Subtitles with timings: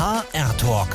[0.00, 0.88] HR Talk.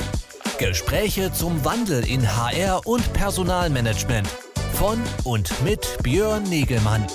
[0.57, 4.27] Gespräche zum Wandel in HR und Personalmanagement.
[4.73, 7.05] Von und mit Björn Negelmann.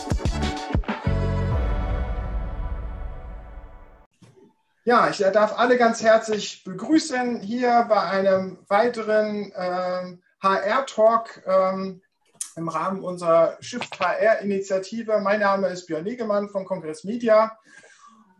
[4.84, 12.02] Ja, ich darf alle ganz herzlich begrüßen hier bei einem weiteren äh, HR-Talk ähm,
[12.54, 15.18] im Rahmen unserer Shift HR-Initiative.
[15.18, 17.58] Mein Name ist Björn Negemann von Kongress Media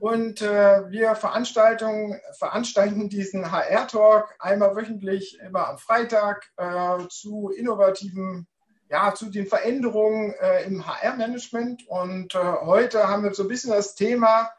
[0.01, 8.49] und äh, wir veranstalten diesen HR-Talk einmal wöchentlich, immer am Freitag, äh, zu innovativen,
[8.89, 11.87] ja, zu den Veränderungen äh, im HR-Management.
[11.87, 14.51] Und äh, heute haben wir so ein bisschen das Thema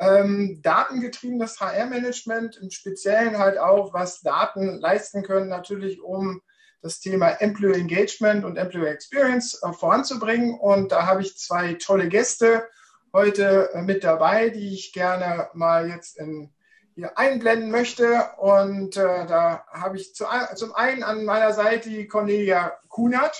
[0.00, 6.42] ähm, datengetriebenes HR-Management, im Speziellen halt auch, was Daten leisten können, natürlich um
[6.82, 10.58] das Thema Employee Engagement und Employee Experience äh, voranzubringen.
[10.58, 12.66] Und da habe ich zwei tolle Gäste
[13.12, 16.50] heute äh, mit dabei, die ich gerne mal jetzt in,
[16.94, 18.30] hier einblenden möchte.
[18.38, 23.36] Und äh, da habe ich zu, zum einen an meiner Seite die Cornelia Kunert.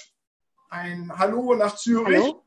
[0.70, 2.18] Ein Hallo nach Zürich.
[2.18, 2.44] Hallo.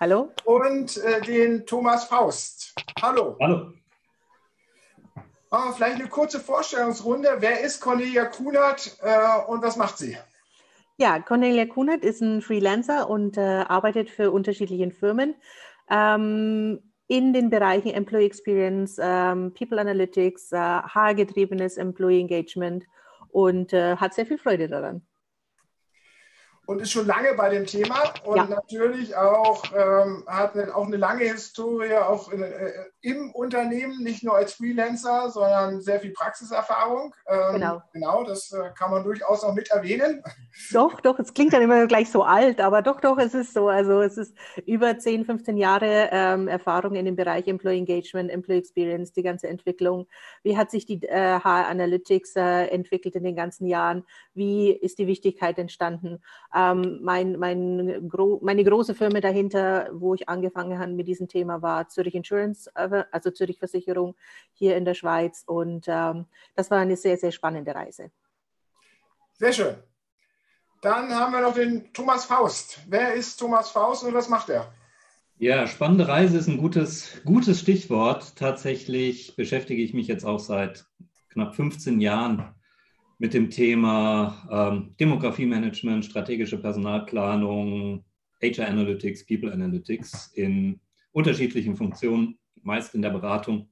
[0.00, 0.32] Hallo.
[0.44, 2.74] Und äh, den Thomas Faust.
[3.00, 3.36] Hallo.
[3.40, 3.72] Hallo.
[5.50, 7.36] Oh, vielleicht eine kurze Vorstellungsrunde.
[7.40, 10.16] Wer ist Cornelia Kunert äh, und was macht sie?
[10.96, 15.34] Ja, Cornelia Kunert ist ein Freelancer und äh, arbeitet für unterschiedliche Firmen
[15.90, 22.84] ähm, in den Bereichen Employee Experience, ähm, People Analytics, äh, HR-getriebenes Employee Engagement
[23.28, 25.02] und äh, hat sehr viel Freude daran
[26.66, 28.46] und ist schon lange bei dem Thema und ja.
[28.46, 34.22] natürlich auch ähm, hat eine, auch eine lange Historie auch in, äh, im Unternehmen, nicht
[34.22, 37.14] nur als Freelancer, sondern sehr viel Praxiserfahrung.
[37.26, 37.82] Ähm, genau.
[37.92, 40.22] Genau, das äh, kann man durchaus auch mit erwähnen.
[40.70, 43.68] Doch, doch, es klingt dann immer gleich so alt, aber doch, doch, es ist so.
[43.68, 48.58] Also es ist über 10, 15 Jahre ähm, Erfahrung in dem Bereich Employee Engagement, Employee
[48.58, 50.06] Experience, die ganze Entwicklung.
[50.44, 54.04] Wie hat sich die äh, HR Analytics äh, entwickelt in den ganzen Jahren?
[54.34, 56.22] Wie ist die Wichtigkeit entstanden?
[56.54, 61.62] Ähm, mein, mein, gro meine große Firma dahinter, wo ich angefangen habe mit diesem Thema,
[61.62, 64.14] war Zürich Insurance, äh, also Zürich Versicherung
[64.52, 65.44] hier in der Schweiz.
[65.46, 68.10] Und ähm, das war eine sehr, sehr spannende Reise.
[69.34, 69.74] Sehr schön.
[70.82, 72.80] Dann haben wir noch den Thomas Faust.
[72.88, 74.72] Wer ist Thomas Faust und was macht er?
[75.38, 78.36] Ja, spannende Reise ist ein gutes, gutes Stichwort.
[78.36, 80.84] Tatsächlich beschäftige ich mich jetzt auch seit
[81.30, 82.54] knapp 15 Jahren
[83.22, 88.04] mit dem Thema ähm, Demografie-Management, strategische Personalplanung,
[88.42, 90.80] HR Analytics, People Analytics in
[91.12, 93.70] unterschiedlichen Funktionen, meist in der Beratung.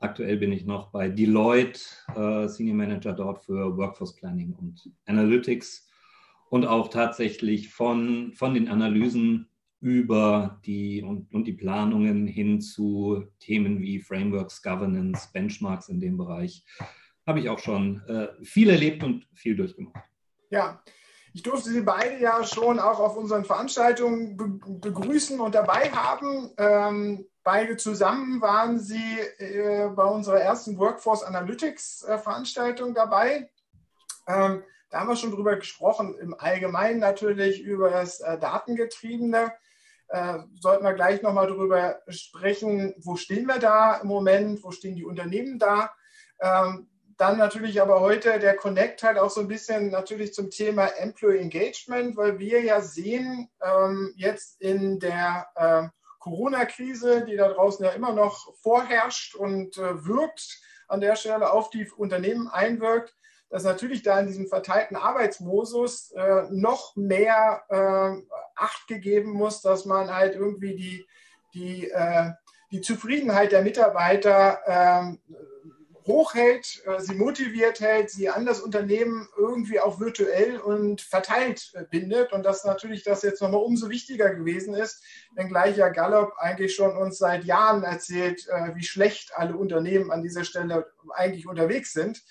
[0.00, 1.80] Aktuell bin ich noch bei Deloitte,
[2.16, 5.86] äh, Senior Manager dort für Workforce Planning und Analytics
[6.48, 9.50] und auch tatsächlich von, von den Analysen
[9.80, 16.16] über die und, und die Planungen hin zu Themen wie Frameworks, Governance, Benchmarks in dem
[16.16, 16.64] Bereich
[17.28, 20.02] habe ich auch schon äh, viel erlebt und viel durchgemacht.
[20.50, 20.82] Ja,
[21.34, 26.50] ich durfte Sie beide ja schon auch auf unseren Veranstaltungen be begrüßen und dabei haben.
[26.56, 33.50] Ähm, beide zusammen waren Sie äh, bei unserer ersten Workforce Analytics äh, Veranstaltung dabei.
[34.26, 39.52] Ähm, da haben wir schon drüber gesprochen, im Allgemeinen natürlich über das äh, Datengetriebene.
[40.08, 44.96] Äh, sollten wir gleich nochmal drüber sprechen, wo stehen wir da im Moment, wo stehen
[44.96, 45.90] die Unternehmen da.
[46.40, 46.88] Ähm,
[47.18, 51.40] dann natürlich aber heute der Connect halt auch so ein bisschen natürlich zum Thema Employee
[51.40, 55.88] Engagement, weil wir ja sehen, ähm, jetzt in der äh,
[56.20, 61.70] Corona-Krise, die da draußen ja immer noch vorherrscht und äh, wirkt, an der Stelle auf
[61.70, 63.14] die Unternehmen einwirkt,
[63.50, 68.22] dass natürlich da in diesem verteilten Arbeitsmodus äh, noch mehr äh,
[68.56, 71.06] Acht gegeben muss, dass man halt irgendwie die,
[71.54, 72.32] die, äh,
[72.70, 75.20] die Zufriedenheit der Mitarbeiter ähm,
[76.08, 81.84] hochhält, äh, sie motiviert hält, sie an das Unternehmen irgendwie auch virtuell und verteilt äh,
[81.84, 82.32] bindet.
[82.32, 85.04] Und dass natürlich das jetzt nochmal umso wichtiger gewesen ist,
[85.36, 90.22] wenngleich ja Gallup eigentlich schon uns seit Jahren erzählt, äh, wie schlecht alle Unternehmen an
[90.22, 92.24] dieser Stelle eigentlich unterwegs sind.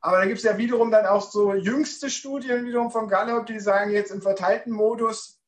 [0.00, 3.60] Aber da gibt es ja wiederum dann auch so jüngste Studien wiederum von Gallup, die
[3.60, 5.38] sagen jetzt im verteilten Modus,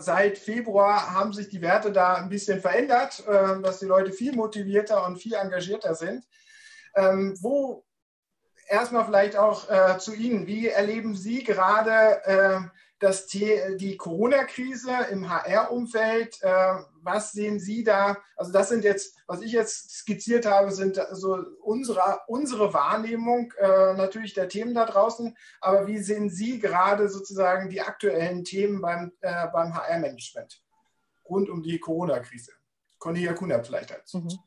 [0.00, 3.22] seit Februar haben sich die Werte da ein bisschen verändert,
[3.62, 6.24] dass die Leute viel motivierter und viel engagierter sind.
[6.94, 7.84] Ähm, wo
[8.68, 12.60] erstmal vielleicht auch äh, zu Ihnen, wie erleben Sie gerade äh,
[13.02, 16.40] das, die Corona-Krise im HR-Umfeld?
[16.42, 18.16] Äh, was sehen Sie da?
[18.36, 23.94] Also das sind jetzt, was ich jetzt skizziert habe, sind so unsere, unsere Wahrnehmung äh,
[23.94, 25.36] natürlich der Themen da draußen.
[25.60, 30.62] Aber wie sehen Sie gerade sozusagen die aktuellen Themen beim, äh, beim HR-Management
[31.28, 32.52] rund um die Corona-Krise?
[32.98, 34.18] Cornelia Kunert vielleicht dazu.
[34.18, 34.38] Mhm.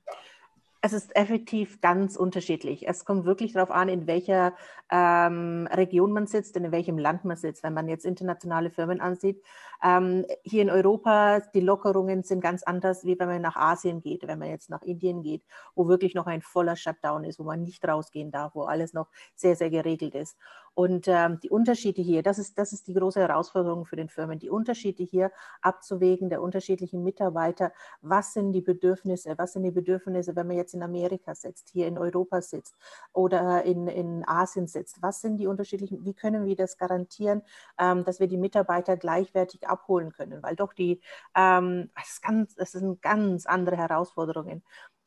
[0.86, 2.88] Es ist effektiv ganz unterschiedlich.
[2.88, 4.54] Es kommt wirklich darauf an, in welcher
[4.92, 7.64] ähm, Region man sitzt in welchem Land man sitzt.
[7.64, 9.42] Wenn man jetzt internationale Firmen ansieht,
[9.86, 14.28] ähm, hier in Europa, die Lockerungen sind ganz anders, wie wenn man nach Asien geht,
[14.28, 15.44] wenn man jetzt nach Indien geht,
[15.76, 19.10] wo wirklich noch ein voller Shutdown ist, wo man nicht rausgehen darf, wo alles noch
[19.36, 20.38] sehr, sehr geregelt ist.
[20.76, 24.40] Und ähm, die Unterschiede hier, das ist, das ist die große Herausforderung für den Firmen,
[24.40, 27.72] die Unterschiede hier abzuwägen, der unterschiedlichen Mitarbeiter.
[28.02, 29.36] Was sind die Bedürfnisse?
[29.38, 32.76] Was sind die Bedürfnisse, wenn man jetzt in Amerika sitzt, hier in Europa sitzt
[33.14, 35.02] oder in, in Asien sitzt?
[35.02, 37.42] Was sind die unterschiedlichen, wie können wir das garantieren,
[37.80, 40.42] ähm, dass wir die Mitarbeiter gleichwertig abholen können?
[40.44, 41.02] Weil doch die,
[41.36, 44.64] ähm, das, ist ganz, das sind ganz andere Herausforderungen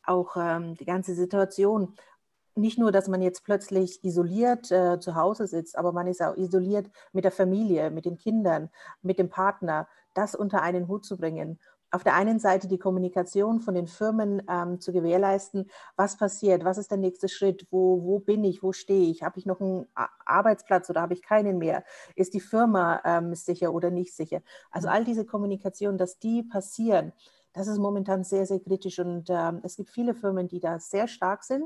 [0.09, 1.95] auch ähm, die ganze Situation
[2.55, 6.37] nicht nur, dass man jetzt plötzlich isoliert äh, zu Hause sitzt, aber man ist auch
[6.37, 8.69] isoliert mit der Familie, mit den Kindern,
[9.01, 11.61] mit dem Partner, das unter einen Hut zu bringen.
[11.91, 16.77] Auf der einen Seite die Kommunikation von den Firmen ähm, zu gewährleisten, was passiert, was
[16.77, 19.87] ist der nächste Schritt, wo, wo bin ich, wo stehe ich, habe ich noch einen
[20.27, 24.43] Arbeitsplatz oder habe ich keinen mehr, ist die Firma ähm, sicher oder nicht sicher.
[24.71, 27.13] Also all diese Kommunikation, dass die passieren,
[27.55, 31.09] das ist momentan sehr, sehr kritisch und ähm, es gibt viele Firmen, die da sehr
[31.09, 31.65] stark sind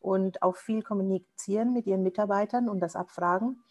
[0.00, 3.62] und auch viel kommunizieren mit ihren Mitarbeitern und das abfragen.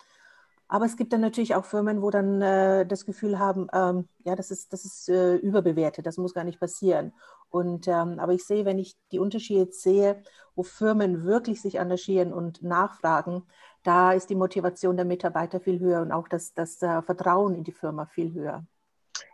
[0.71, 4.37] Aber es gibt dann natürlich auch Firmen, wo dann äh, das Gefühl haben, ähm, ja,
[4.37, 7.11] das ist, das ist äh, überbewertet, das muss gar nicht passieren.
[7.49, 10.23] Und, ähm, aber ich sehe, wenn ich die Unterschiede sehe,
[10.55, 13.43] wo Firmen wirklich sich engagieren und nachfragen,
[13.83, 17.65] da ist die Motivation der Mitarbeiter viel höher und auch das, das äh, Vertrauen in
[17.65, 18.65] die Firma viel höher.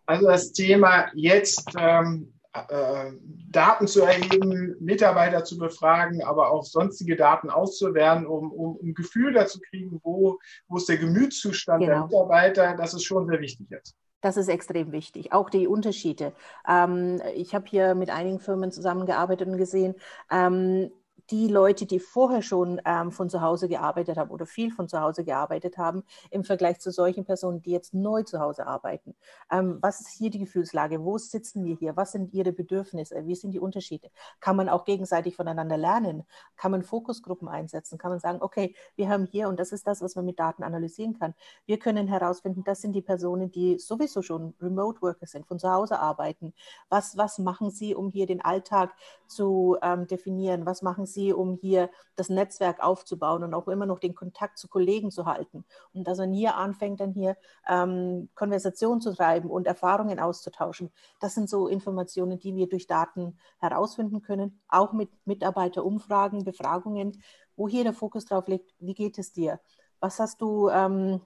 [0.07, 2.33] Also das Thema jetzt ähm,
[2.69, 3.11] äh,
[3.49, 9.33] Daten zu erheben, Mitarbeiter zu befragen, aber auch sonstige Daten auszuwerten, um, um ein Gefühl
[9.33, 11.93] dazu kriegen, wo, wo ist der Gemütszustand genau.
[11.93, 12.75] der Mitarbeiter.
[12.75, 13.95] Das ist schon sehr wichtig jetzt.
[14.21, 15.31] Das ist extrem wichtig.
[15.31, 16.33] Auch die Unterschiede.
[16.67, 19.95] Ähm, ich habe hier mit einigen Firmen zusammengearbeitet und gesehen,
[20.31, 20.91] ähm,
[21.29, 25.01] die Leute, die vorher schon ähm, von zu Hause gearbeitet haben oder viel von zu
[25.01, 29.15] Hause gearbeitet haben, im Vergleich zu solchen Personen, die jetzt neu zu Hause arbeiten.
[29.51, 31.03] Ähm, was ist hier die Gefühlslage?
[31.03, 31.97] Wo sitzen wir hier?
[31.97, 33.25] Was sind ihre Bedürfnisse?
[33.25, 34.09] Wie sind die Unterschiede?
[34.39, 36.23] Kann man auch gegenseitig voneinander lernen?
[36.55, 37.97] Kann man Fokusgruppen einsetzen?
[37.97, 40.63] Kann man sagen, okay, wir haben hier und das ist das, was man mit Daten
[40.63, 41.33] analysieren kann.
[41.65, 45.69] Wir können herausfinden, das sind die Personen, die sowieso schon Remote Worker sind, von zu
[45.69, 46.53] Hause arbeiten.
[46.89, 48.93] Was, was machen sie, um hier den Alltag
[49.27, 50.65] zu ähm, definieren?
[50.65, 51.16] Was machen sie?
[51.17, 55.25] Sie, um hier das Netzwerk aufzubauen und auch immer noch den Kontakt zu Kollegen zu
[55.25, 55.65] halten.
[55.93, 57.35] Und dass man hier anfängt, dann hier
[57.67, 60.91] ähm, Konversation zu treiben und Erfahrungen auszutauschen.
[61.19, 67.21] Das sind so Informationen, die wir durch Daten herausfinden können, auch mit Mitarbeiterumfragen, Befragungen,
[67.55, 69.59] wo hier der Fokus drauf liegt, wie geht es dir?
[69.99, 71.21] Was hast du ähm,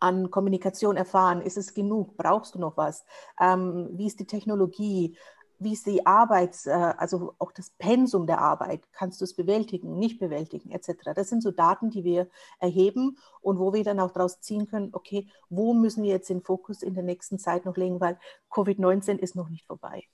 [0.00, 1.40] an Kommunikation erfahren?
[1.40, 2.16] Ist es genug?
[2.16, 3.04] Brauchst du noch was?
[3.40, 5.16] Ähm, wie ist die Technologie?
[5.62, 9.98] Wie ist die Arbeits-, äh, also auch das Pensum der Arbeit, kannst du es bewältigen,
[9.98, 11.12] nicht bewältigen, etc.
[11.14, 12.28] Das sind so Daten, die wir
[12.58, 16.42] erheben und wo wir dann auch daraus ziehen können, okay, wo müssen wir jetzt den
[16.42, 18.18] Fokus in der nächsten Zeit noch legen, weil
[18.50, 20.04] Covid-19 ist noch nicht vorbei.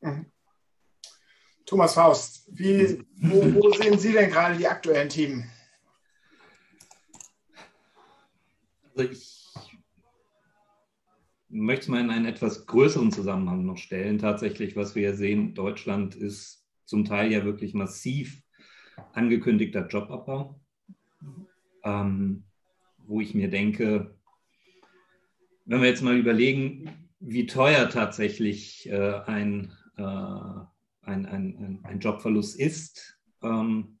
[0.00, 0.26] Mhm.
[1.66, 5.50] Thomas Faust, wie, wo, wo sehen Sie denn gerade die aktuellen Themen?
[8.96, 9.43] Also ich
[11.54, 14.18] möchte es mal in einen etwas größeren Zusammenhang noch stellen.
[14.18, 18.42] Tatsächlich, was wir ja sehen, Deutschland ist zum Teil ja wirklich massiv
[19.12, 20.60] angekündigter Jobabbau,
[21.84, 22.44] ähm,
[23.06, 24.18] wo ich mir denke,
[25.64, 32.58] wenn wir jetzt mal überlegen, wie teuer tatsächlich äh, ein, äh, ein, ein, ein, Jobverlust
[32.58, 33.98] ist, ähm,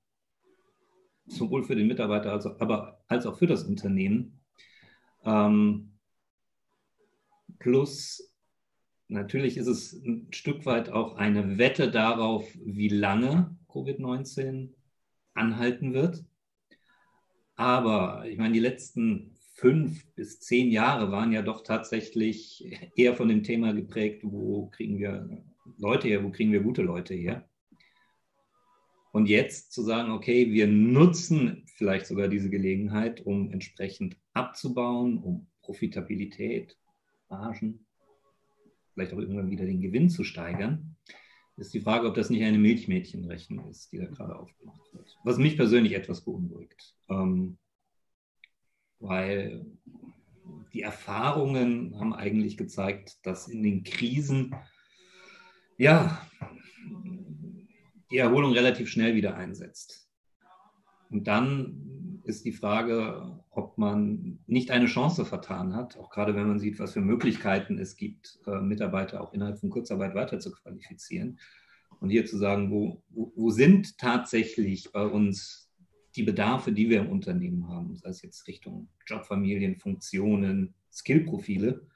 [1.26, 4.40] sowohl für den Mitarbeiter als auch, aber als auch für das Unternehmen,
[5.24, 5.93] ähm,
[7.64, 8.30] Plus,
[9.08, 14.68] natürlich ist es ein Stück weit auch eine Wette darauf, wie lange Covid-19
[15.32, 16.26] anhalten wird.
[17.56, 23.28] Aber ich meine, die letzten fünf bis zehn Jahre waren ja doch tatsächlich eher von
[23.28, 25.42] dem Thema geprägt, wo kriegen wir
[25.78, 27.48] Leute her, wo kriegen wir gute Leute her.
[29.10, 35.46] Und jetzt zu sagen, okay, wir nutzen vielleicht sogar diese Gelegenheit, um entsprechend abzubauen, um
[35.62, 36.76] Profitabilität
[37.34, 37.86] Margen,
[38.92, 40.96] vielleicht auch irgendwann wieder den Gewinn zu steigern,
[41.56, 45.16] ist die Frage, ob das nicht eine Milchmädchenrechnung ist, die da gerade aufgemacht wird.
[45.24, 46.94] Was mich persönlich etwas beunruhigt.
[47.08, 47.58] Ähm,
[48.98, 49.66] weil
[50.72, 54.54] die Erfahrungen haben eigentlich gezeigt, dass in den Krisen
[55.76, 56.26] ja
[58.10, 60.08] die Erholung relativ schnell wieder einsetzt.
[61.10, 61.93] Und dann
[62.24, 66.78] ist die Frage, ob man nicht eine Chance vertan hat, auch gerade wenn man sieht,
[66.78, 71.38] was für Möglichkeiten es gibt, äh, Mitarbeiter auch innerhalb von Kurzarbeit weiter zu qualifizieren,
[72.00, 75.70] Und hier zu sagen, wo, wo, sind tatsächlich bei uns
[76.16, 81.86] die Bedarfe, die wir im Unternehmen haben, sei es jetzt Richtung Jobfamilien, Funktionen, Skillprofile.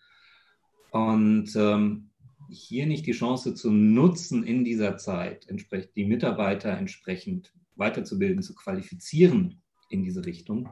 [0.91, 2.11] Und ähm,
[2.49, 8.55] hier nicht die Chance zu nutzen, in dieser Zeit entsprechend die Mitarbeiter entsprechend weiterzubilden, zu
[8.55, 10.69] qualifizieren in diese Richtung,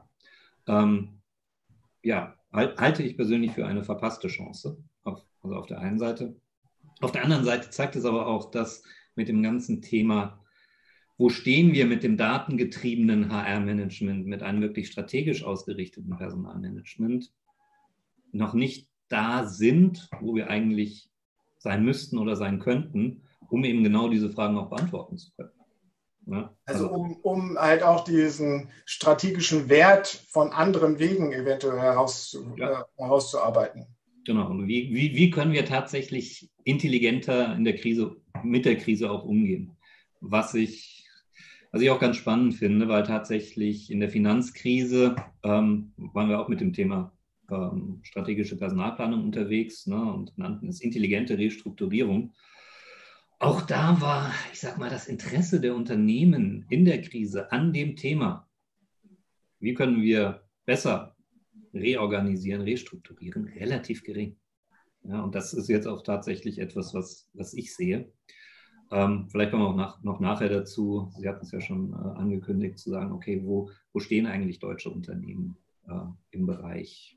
[0.66, 1.20] ähm,
[2.02, 4.82] ja, halte ich persönlich für eine verpasste Chance.
[5.04, 6.36] Auf, also auf der einen Seite.
[7.00, 8.82] Auf der anderen Seite zeigt es aber auch, dass
[9.14, 10.42] mit dem ganzen Thema,
[11.18, 17.32] wo stehen wir mit dem datengetriebenen HR-Management, mit einem wirklich strategisch ausgerichteten Personalmanagement,
[18.32, 21.10] noch nicht da sind, wo wir eigentlich
[21.58, 25.50] sein müssten oder sein könnten, um eben genau diese Fragen auch beantworten zu können.
[26.26, 32.52] Ja, also, also um, um, halt auch diesen strategischen Wert von anderen Wegen eventuell herauszu,
[32.56, 32.80] ja.
[32.80, 33.86] äh, herauszuarbeiten.
[34.24, 34.50] Genau.
[34.50, 39.24] Und wie, wie, wie können wir tatsächlich intelligenter in der Krise, mit der Krise auch
[39.24, 39.76] umgehen?
[40.20, 41.06] Was ich,
[41.70, 45.14] was ich auch ganz spannend finde, weil tatsächlich in der Finanzkrise
[45.44, 47.12] ähm, waren wir auch mit dem Thema
[47.48, 52.34] ähm, strategische Personalplanung unterwegs ne, und nannten es intelligente Restrukturierung.
[53.38, 57.96] Auch da war, ich sag mal, das Interesse der Unternehmen in der Krise an dem
[57.96, 58.48] Thema,
[59.58, 61.14] wie können wir besser
[61.74, 64.36] reorganisieren, restrukturieren, relativ gering.
[65.02, 68.10] Ja, und das ist jetzt auch tatsächlich etwas, was, was ich sehe.
[68.90, 71.12] Ähm, vielleicht kommen wir auch nach, noch nachher dazu.
[71.18, 74.90] Sie hatten es ja schon äh, angekündigt, zu sagen, okay, wo, wo stehen eigentlich deutsche
[74.90, 75.56] Unternehmen
[75.88, 76.00] äh,
[76.30, 77.16] im Bereich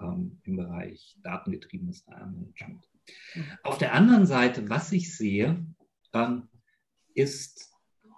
[0.00, 2.88] ähm, im Bereich datengetriebenes AI-Management.
[3.34, 3.44] Mhm.
[3.62, 5.64] Auf der anderen Seite, was ich sehe,
[6.12, 6.48] ähm,
[7.14, 7.72] ist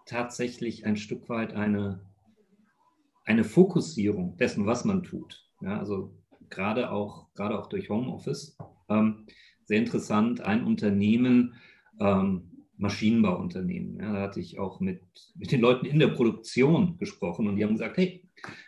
[0.07, 2.01] tatsächlich ein Stück weit eine,
[3.25, 5.45] eine Fokussierung dessen, was man tut.
[5.61, 6.15] Ja, also
[6.49, 8.57] gerade auch, gerade auch durch Homeoffice.
[8.89, 9.27] Ähm,
[9.65, 11.55] sehr interessant, ein Unternehmen,
[12.01, 13.99] ähm, Maschinenbauunternehmen.
[13.99, 15.03] Ja, da hatte ich auch mit,
[15.35, 18.23] mit den Leuten in der Produktion gesprochen und die haben gesagt, hey,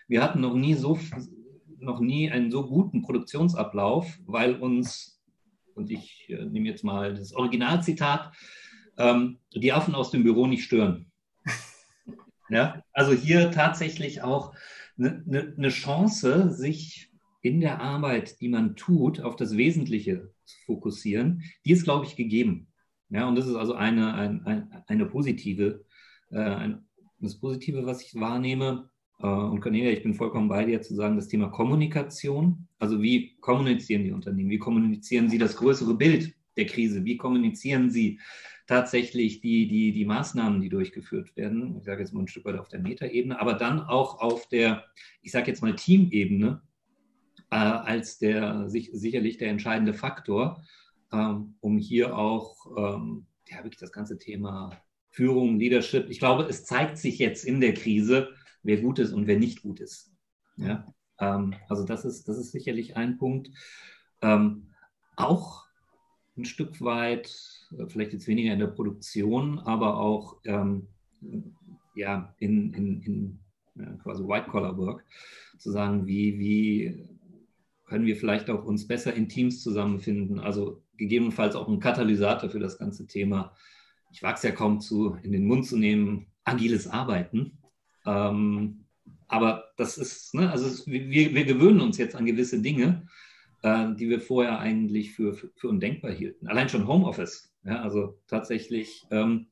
[0.08, 0.98] wir hatten noch nie so,
[1.78, 5.17] noch nie einen so guten Produktionsablauf, weil uns,
[5.78, 8.35] und ich äh, nehme jetzt mal das Originalzitat,
[8.99, 11.06] ähm, die Affen aus dem Büro nicht stören.
[12.50, 14.54] Ja, also hier tatsächlich auch
[14.97, 17.11] eine ne, ne Chance, sich
[17.42, 22.16] in der Arbeit, die man tut, auf das Wesentliche zu fokussieren, die ist, glaube ich,
[22.16, 22.68] gegeben.
[23.11, 25.85] Ja, und das ist also eine, ein, ein, eine positive,
[26.30, 26.87] äh, ein,
[27.20, 28.88] das Positive, was ich wahrnehme.
[29.20, 32.68] Äh, und Cornelia, ich bin vollkommen bei dir zu sagen, das Thema Kommunikation.
[32.78, 34.50] Also wie kommunizieren die Unternehmen?
[34.50, 37.04] Wie kommunizieren sie das größere Bild der Krise?
[37.04, 38.20] Wie kommunizieren sie
[38.66, 41.76] tatsächlich die, die, die Maßnahmen, die durchgeführt werden?
[41.78, 44.84] Ich sage jetzt mal ein Stück weit auf der Metaebene, aber dann auch auf der,
[45.22, 46.62] ich sage jetzt mal Teamebene,
[47.50, 50.62] äh, als der sich, sicherlich der entscheidende Faktor,
[51.12, 54.70] ähm, um hier auch ähm, ja, wirklich das ganze Thema
[55.10, 56.10] Führung, Leadership.
[56.10, 58.28] Ich glaube, es zeigt sich jetzt in der Krise,
[58.62, 60.12] wer gut ist und wer nicht gut ist.
[60.57, 60.87] Ja?
[61.19, 63.50] Ähm, also das ist, das ist sicherlich ein Punkt.
[64.23, 64.69] Ähm,
[65.17, 65.67] auch
[66.37, 67.35] ein Stück weit,
[67.77, 70.88] äh, vielleicht jetzt weniger in der Produktion, aber auch ähm,
[71.95, 73.38] ja, in, in, in
[73.75, 75.05] ja, quasi White-Collar-Work,
[75.59, 77.09] zu sagen, wie, wie
[77.85, 82.61] können wir vielleicht auch uns besser in Teams zusammenfinden, also gegebenenfalls auch ein Katalysator für
[82.61, 83.55] das ganze Thema.
[84.12, 87.58] Ich wage es ja kaum zu, in den Mund zu nehmen, agiles Arbeiten.
[88.07, 88.85] Ähm,
[89.28, 93.07] aber das ist, ne, also es, wir, wir gewöhnen uns jetzt an gewisse Dinge,
[93.62, 96.49] äh, die wir vorher eigentlich für, für, undenkbar hielten.
[96.49, 97.52] Allein schon Homeoffice.
[97.64, 99.49] Ja, also tatsächlich, ähm,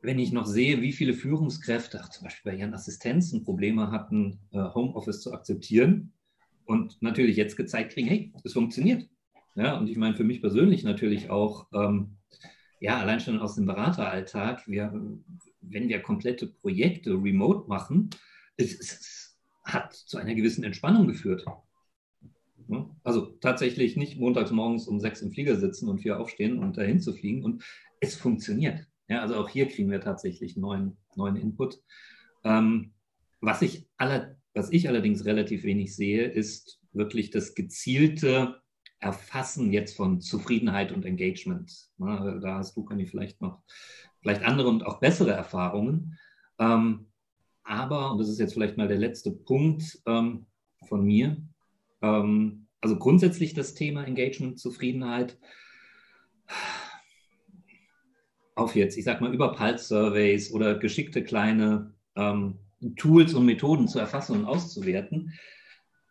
[0.00, 4.40] wenn ich noch sehe, wie viele Führungskräfte, ach, zum Beispiel bei ihren Assistenzen, Probleme hatten,
[4.50, 6.12] äh, Homeoffice zu akzeptieren
[6.64, 9.08] und natürlich jetzt gezeigt kriegen, hey, es funktioniert.
[9.54, 12.16] Ja, und ich meine für mich persönlich natürlich auch, ähm,
[12.82, 14.92] ja, allein schon aus dem Berateralltag, wir,
[15.60, 18.10] wenn wir komplette Projekte remote machen,
[18.56, 21.44] es, es hat zu einer gewissen Entspannung geführt.
[23.04, 26.98] Also tatsächlich nicht montags morgens um sechs im Flieger sitzen und vier aufstehen und dahin
[26.98, 27.44] zu fliegen.
[27.44, 27.62] Und
[28.00, 28.84] es funktioniert.
[29.08, 31.80] Ja, also auch hier kriegen wir tatsächlich neuen, neuen Input.
[32.42, 32.94] Ähm,
[33.40, 38.60] was, ich aller, was ich allerdings relativ wenig sehe, ist wirklich das gezielte
[39.02, 41.90] Erfassen jetzt von Zufriedenheit und Engagement.
[41.98, 43.62] Da hast du, Conny, vielleicht noch
[44.20, 46.18] vielleicht andere und auch bessere Erfahrungen.
[46.60, 47.06] Ähm,
[47.64, 50.46] aber, und das ist jetzt vielleicht mal der letzte Punkt ähm,
[50.88, 51.36] von mir,
[52.00, 55.36] ähm, also grundsätzlich das Thema Engagement, Zufriedenheit,
[58.54, 61.94] auf jetzt, ich sag mal, über Pulse-Surveys oder geschickte kleine
[62.96, 65.32] Tools und Methoden zu erfassen und auszuwerten,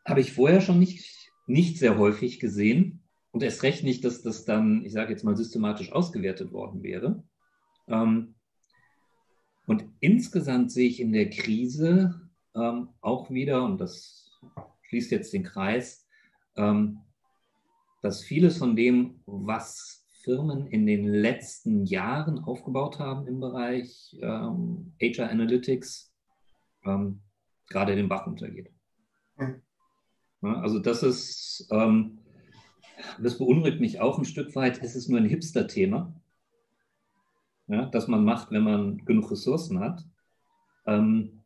[0.03, 1.20] habe ich vorher schon nicht
[1.51, 5.35] nicht sehr häufig gesehen und erst recht nicht, dass das dann, ich sage jetzt mal,
[5.35, 7.23] systematisch ausgewertet worden wäre.
[7.87, 8.35] Ähm,
[9.67, 14.39] und insgesamt sehe ich in der Krise ähm, auch wieder, und das
[14.83, 16.07] schließt jetzt den Kreis,
[16.55, 16.99] ähm,
[18.01, 25.29] dass vieles von dem, was Firmen in den letzten Jahren aufgebaut haben im Bereich HR
[25.29, 26.13] Analytics,
[26.83, 28.71] gerade den Bach untergeht.
[29.37, 29.61] Mhm.
[30.41, 32.19] Ja, also das ist, ähm,
[33.21, 34.81] das beunruhigt mich auch ein Stück weit.
[34.81, 36.13] Es ist nur ein Hipster-Thema,
[37.67, 40.03] ja, das man macht, wenn man genug Ressourcen hat.
[40.85, 41.41] Ähm,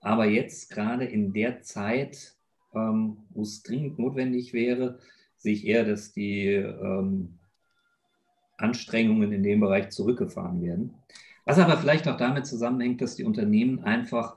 [0.00, 2.36] aber jetzt gerade in der Zeit,
[2.74, 4.98] ähm, wo es dringend notwendig wäre,
[5.36, 7.38] sehe ich eher, dass die ähm,
[8.56, 10.94] Anstrengungen in dem Bereich zurückgefahren werden.
[11.44, 14.36] Was aber vielleicht auch damit zusammenhängt, dass die Unternehmen einfach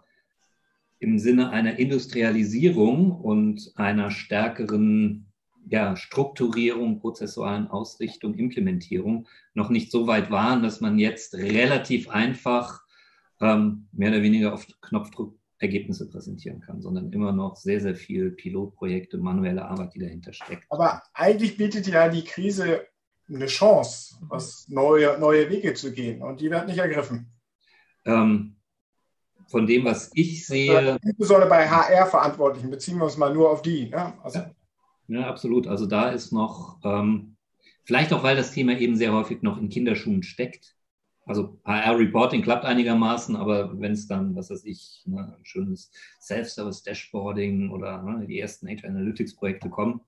[1.00, 5.32] im Sinne einer Industrialisierung und einer stärkeren
[5.68, 12.82] ja, Strukturierung, prozessualen Ausrichtung, Implementierung noch nicht so weit waren, dass man jetzt relativ einfach
[13.40, 18.32] ähm, mehr oder weniger auf Knopfdruck Ergebnisse präsentieren kann, sondern immer noch sehr, sehr viel
[18.32, 20.64] Pilotprojekte, manuelle Arbeit, die dahinter steckt.
[20.70, 22.88] Aber eigentlich bietet ja die Krise
[23.28, 27.32] eine Chance, was neue, neue Wege zu gehen und die wird nicht ergriffen.
[28.06, 28.56] Ähm,
[29.50, 30.98] von dem, was ich sehe.
[31.04, 33.90] Insbesondere bei HR-Verantwortlichen beziehen wir uns mal nur auf die.
[33.90, 34.14] Ne?
[34.24, 34.52] Also, ja.
[35.08, 35.28] ja.
[35.28, 35.68] absolut.
[35.68, 37.36] Also da ist noch, ähm,
[37.84, 40.76] vielleicht auch, weil das Thema eben sehr häufig noch in Kinderschuhen steckt.
[41.26, 45.92] Also HR-Reporting klappt einigermaßen, aber wenn es dann, was weiß ich, ne, ein schönes
[46.22, 50.02] Self-Service-Dashboarding oder ne, die ersten HR-Analytics-Projekte kommen.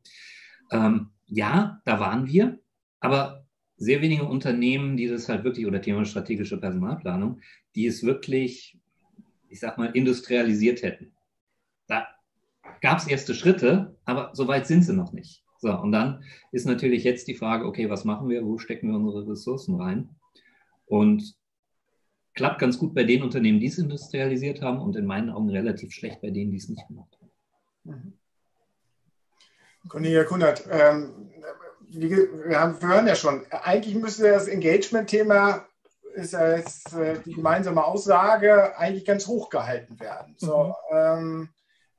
[0.71, 2.59] Ähm, ja, da waren wir,
[2.99, 3.45] aber
[3.77, 7.39] sehr wenige Unternehmen, die das halt wirklich, oder Thema strategische Personalplanung,
[7.75, 8.80] die es wirklich
[9.51, 11.13] ich sag mal, industrialisiert hätten.
[11.87, 12.07] Da
[12.81, 15.43] gab es erste Schritte, aber so weit sind sie noch nicht.
[15.59, 18.97] So, und dann ist natürlich jetzt die Frage, okay, was machen wir, wo stecken wir
[18.97, 20.09] unsere Ressourcen rein?
[20.85, 21.35] Und
[22.33, 25.91] klappt ganz gut bei den Unternehmen, die es industrialisiert haben und in meinen Augen relativ
[25.91, 27.31] schlecht bei denen, die es nicht gemacht haben.
[27.83, 28.13] Mhm.
[29.87, 31.29] Cornelia Kunert, ähm,
[31.89, 35.67] wir, haben, wir hören ja schon, eigentlich müsste das Engagement-Thema
[36.13, 40.35] ist ja jetzt äh, die gemeinsame Aussage eigentlich ganz hoch gehalten werden.
[40.37, 40.97] So, mhm.
[40.97, 41.49] ähm,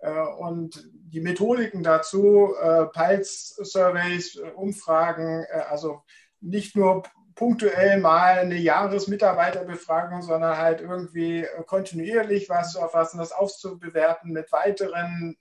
[0.03, 6.03] äh, und die Methodiken dazu, äh, Pulse-Surveys, äh, Umfragen, äh, also
[6.41, 13.33] nicht nur punktuell mal eine Jahresmitarbeiterbefragung, sondern halt irgendwie äh, kontinuierlich was zu erfassen, das
[13.33, 15.39] aufzubewerten mit weiteren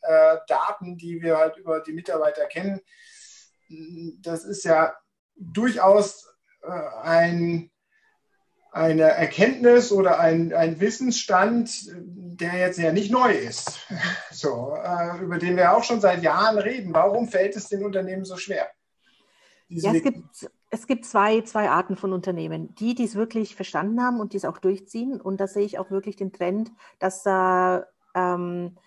[0.48, 2.80] Daten, die wir halt über die Mitarbeiter kennen.
[4.22, 4.94] Das ist ja
[5.36, 6.28] durchaus
[7.04, 7.72] ein
[8.72, 13.86] eine Erkenntnis oder ein, ein Wissensstand, der jetzt ja nicht neu ist,
[14.32, 16.94] so, äh, über den wir auch schon seit Jahren reden.
[16.94, 18.68] Warum fällt es den Unternehmen so schwer?
[19.68, 22.74] Ja, es gibt, es gibt zwei, zwei Arten von Unternehmen.
[22.76, 25.20] Die, die es wirklich verstanden haben und die es auch durchziehen.
[25.22, 28.78] Und da sehe ich auch wirklich den Trend, dass da ähm,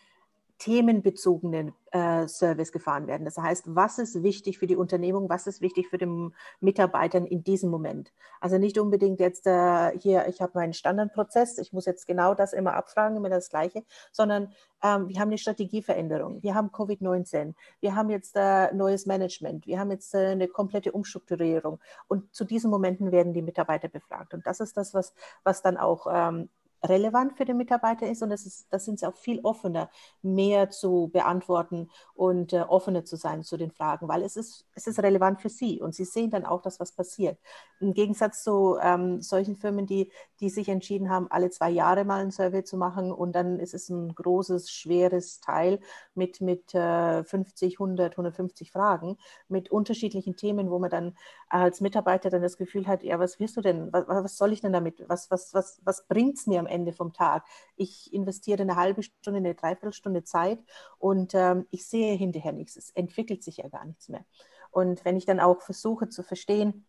[0.65, 3.27] themenbezogenen äh, Service gefahren werden.
[3.27, 7.45] Das heißt, was ist wichtig für die Unternehmung, was ist wichtig für den Mitarbeitern in
[7.45, 8.15] diesem Moment?
[8.41, 12.55] Also nicht unbedingt jetzt äh, hier, ich habe meinen Standardprozess, ich muss jetzt genau das
[12.55, 17.95] immer abfragen, immer das Gleiche, sondern ähm, wir haben eine Strategieveränderung, wir haben Covid-19, wir
[17.95, 22.71] haben jetzt äh, neues Management, wir haben jetzt äh, eine komplette Umstrukturierung und zu diesen
[22.71, 24.33] Momenten werden die Mitarbeiter befragt.
[24.33, 26.49] Und das ist das, was, was dann auch ähm,
[26.85, 29.91] relevant für den Mitarbeiter ist und das, ist, das sind sie auch viel offener,
[30.23, 34.87] mehr zu beantworten und äh, offener zu sein zu den Fragen, weil es ist, es
[34.87, 37.39] ist relevant für sie und sie sehen dann auch, dass was passiert.
[37.81, 42.21] Im Gegensatz zu ähm, solchen Firmen, die, die sich entschieden haben, alle zwei Jahre mal
[42.21, 45.81] ein Survey zu machen und dann ist es ein großes, schweres Teil
[46.15, 49.17] mit, mit äh, 50, 100, 150 Fragen
[49.49, 51.17] mit unterschiedlichen Themen, wo man dann
[51.49, 54.61] als Mitarbeiter dann das Gefühl hat, ja, was willst du denn, was, was soll ich
[54.61, 57.45] denn damit, was, was, was, was bringt es mir am Ende vom Tag.
[57.77, 60.59] Ich investiere eine halbe Stunde, eine Dreiviertelstunde Zeit
[60.99, 62.77] und ähm, ich sehe hinterher nichts.
[62.77, 64.25] Es entwickelt sich ja gar nichts mehr.
[64.71, 66.87] Und wenn ich dann auch versuche zu verstehen,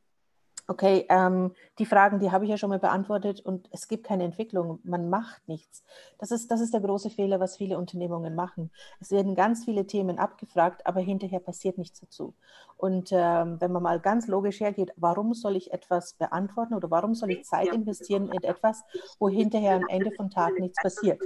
[0.67, 4.23] okay, ähm, die Fragen, die habe ich ja schon mal beantwortet und es gibt keine
[4.23, 5.83] Entwicklung, man macht nichts.
[6.17, 8.71] Das ist, das ist der große Fehler, was viele Unternehmungen machen.
[8.99, 12.33] Es werden ganz viele Themen abgefragt, aber hinterher passiert nichts dazu.
[12.77, 17.15] Und ähm, wenn man mal ganz logisch hergeht, warum soll ich etwas beantworten oder warum
[17.15, 18.83] soll ich Zeit investieren in etwas,
[19.19, 21.21] wo hinterher am Ende vom Tag nichts passiert?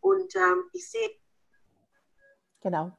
[0.00, 1.10] Und ähm, ich sehe.
[2.60, 2.92] Genau.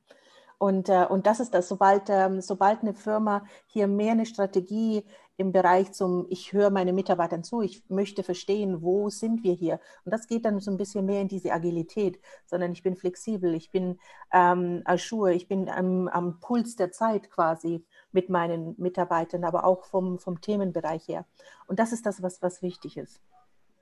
[0.58, 5.06] Und, äh, und das ist das, sobald, ähm, sobald eine Firma hier mehr eine Strategie
[5.38, 9.80] im Bereich zum, ich höre meine Mitarbeitern zu, ich möchte verstehen, wo sind wir hier.
[10.06, 13.54] Und das geht dann so ein bisschen mehr in diese Agilität, sondern ich bin flexibel,
[13.54, 14.00] ich bin
[14.32, 19.84] ähm, Ajour, ich bin am, am Puls der Zeit quasi mit meinen Mitarbeitern, aber auch
[19.86, 21.26] vom, vom Themenbereich her.
[21.68, 23.20] Und das ist das, was, was wichtig ist.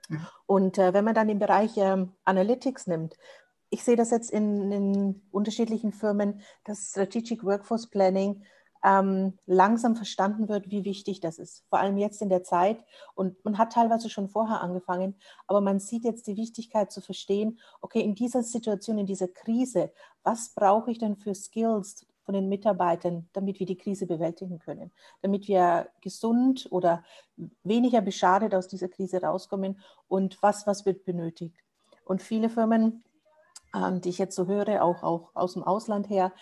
[0.10, 0.28] Mhm.
[0.48, 3.16] Und äh, wenn man dann den Bereich äh, Analytics nimmt,
[3.70, 8.44] ich sehe das jetzt in, in unterschiedlichen Firmen, dass Strategic Workforce Planning
[8.84, 11.64] ähm, langsam verstanden wird, wie wichtig das ist.
[11.70, 12.84] Vor allem jetzt in der Zeit.
[13.16, 15.16] Und man hat teilweise schon vorher angefangen,
[15.48, 19.92] aber man sieht jetzt die Wichtigkeit zu verstehen, okay, in dieser Situation, in dieser Krise,
[20.24, 24.92] was brauche ich denn für Skills von den Mitarbeitern, damit wir die Krise bewältigen können,
[25.22, 27.04] damit wir gesund oder
[27.64, 31.58] weniger beschadet aus dieser Krise rauskommen und was, was wird benötigt.
[32.06, 33.04] Und viele Firmen,
[33.76, 36.34] ähm, die ich jetzt so höre, auch, auch aus dem Ausland her,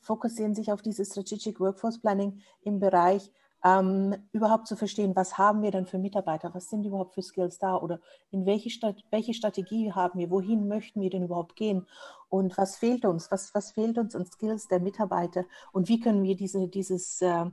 [0.00, 3.30] fokussieren sich auf dieses Strategic Workforce Planning im Bereich,
[3.62, 7.58] ähm, überhaupt zu verstehen, was haben wir denn für Mitarbeiter, was sind überhaupt für Skills
[7.58, 7.76] da?
[7.76, 11.86] Oder in welche, Stat welche Strategie haben wir, wohin möchten wir denn überhaupt gehen?
[12.30, 15.44] Und was fehlt uns, was, was fehlt uns an Skills der Mitarbeiter?
[15.72, 17.46] Und wie können wir diese, dieses, äh,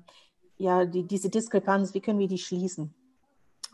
[0.57, 2.93] ja, die, diese Diskrepanz, wie können wir die schließen.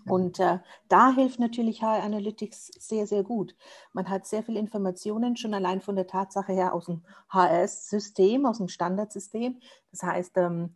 [0.06, 3.56] Und äh, da hilft natürlich HR Analytics sehr, sehr gut.
[3.94, 8.58] Man hat sehr viele Informationen schon allein von der Tatsache her aus dem HRS-System, aus
[8.58, 9.60] dem Standardsystem.
[9.92, 10.76] Das heißt, ähm,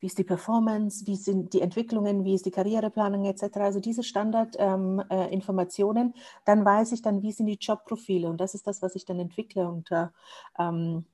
[0.00, 3.56] wie ist die Performance, wie sind die Entwicklungen, wie ist die Karriereplanung etc.
[3.56, 6.06] Also diese Standardinformationen.
[6.06, 8.94] Ähm, äh, dann weiß ich dann, wie sind die Jobprofile und das ist das, was
[8.94, 9.68] ich dann entwickle.
[9.68, 10.06] Und äh,
[10.58, 11.04] ähm,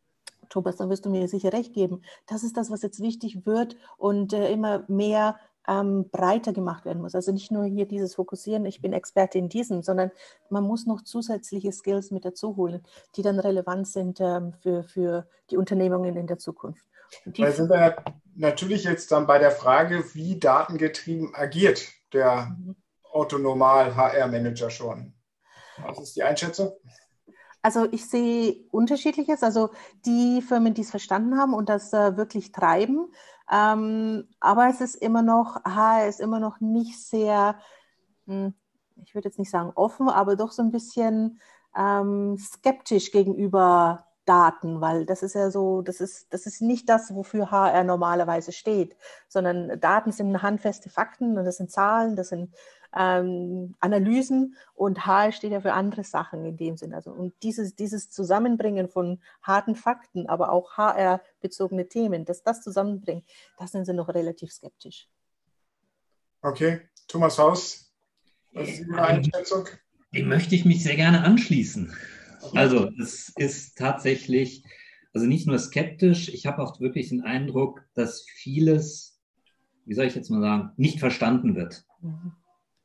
[0.49, 2.03] Thomas, dann wirst du mir sicher recht geben.
[2.27, 5.37] Das ist das, was jetzt wichtig wird und äh, immer mehr
[5.69, 7.15] ähm, breiter gemacht werden muss.
[7.15, 10.11] Also nicht nur hier dieses Fokussieren, ich bin Experte in diesem, sondern
[10.51, 12.83] man muss noch zusätzliche Skills mit dazu holen,
[13.17, 16.87] die dann relevant sind ähm, für, für die Unternehmungen in der Zukunft.
[17.25, 17.97] Da sind wir
[18.35, 22.77] natürlich jetzt dann bei der Frage, wie datengetrieben agiert der mhm.
[23.13, 25.15] Autonomal HR-Manager schon.
[25.79, 26.73] Was ist die Einschätzung?
[27.63, 29.43] Also ich sehe unterschiedliches.
[29.43, 29.71] Also
[30.05, 33.09] die Firmen, die es verstanden haben und das äh, wirklich treiben,
[33.51, 37.57] ähm, aber es ist immer noch, HR ist immer noch nicht sehr,
[38.27, 38.55] hm,
[39.05, 41.41] ich würde jetzt nicht sagen offen, aber doch so ein bisschen
[41.77, 47.15] ähm, skeptisch gegenüber Daten, weil das ist ja so, das ist, das ist nicht das,
[47.15, 48.97] wofür HR normalerweise steht,
[49.29, 52.53] sondern Daten sind handfeste Fakten und das sind Zahlen, das sind
[52.97, 56.95] ähm, Analysen und HR steht ja für andere Sachen in dem Sinn.
[56.95, 63.25] Also und dieses, dieses Zusammenbringen von harten Fakten, aber auch HR-bezogene Themen, dass das zusammenbringt,
[63.59, 65.09] das sind sie noch relativ skeptisch.
[66.41, 67.93] Okay, Thomas Haus,
[68.53, 69.69] was ist Ihre Einschätzung?
[70.15, 71.93] Dem möchte ich mich sehr gerne anschließen.
[72.55, 74.65] Also es ist tatsächlich,
[75.13, 79.21] also nicht nur skeptisch, ich habe auch wirklich den Eindruck, dass vieles,
[79.85, 81.85] wie soll ich jetzt mal sagen, nicht verstanden wird.
[82.01, 82.33] Mhm.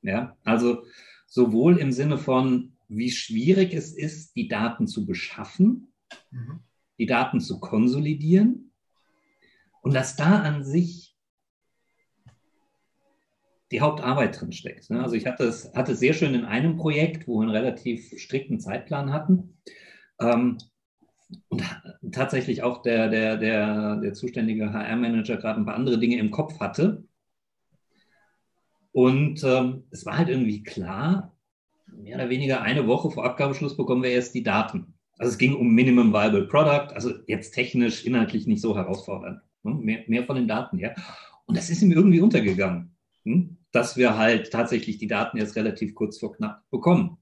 [0.03, 0.83] Ja, also
[1.27, 5.93] sowohl im Sinne von, wie schwierig es ist, die Daten zu beschaffen,
[6.31, 6.59] mhm.
[6.97, 8.71] die Daten zu konsolidieren
[9.81, 11.15] und dass da an sich
[13.71, 14.89] die Hauptarbeit drin steckt.
[14.89, 15.01] Ne?
[15.01, 18.59] Also ich hatte es, hatte sehr schön in einem Projekt, wo wir einen relativ strikten
[18.59, 19.57] Zeitplan hatten.
[20.19, 20.57] Ähm,
[21.47, 21.63] und
[22.11, 26.59] tatsächlich auch der, der, der, der zuständige HR-Manager gerade ein paar andere Dinge im Kopf
[26.59, 27.05] hatte.
[28.91, 31.35] Und ähm, es war halt irgendwie klar,
[31.87, 34.93] mehr oder weniger eine Woche vor Abgabeschluss bekommen wir erst die Daten.
[35.17, 39.41] Also es ging um Minimum Viable Product, also jetzt technisch, inhaltlich nicht so herausfordernd.
[39.63, 39.73] Ne?
[39.75, 40.95] Mehr, mehr von den Daten her.
[41.45, 42.95] Und das ist ihm irgendwie untergegangen.
[43.23, 43.57] Hm?
[43.71, 47.17] dass wir halt tatsächlich die Daten jetzt relativ kurz vor knapp bekommen.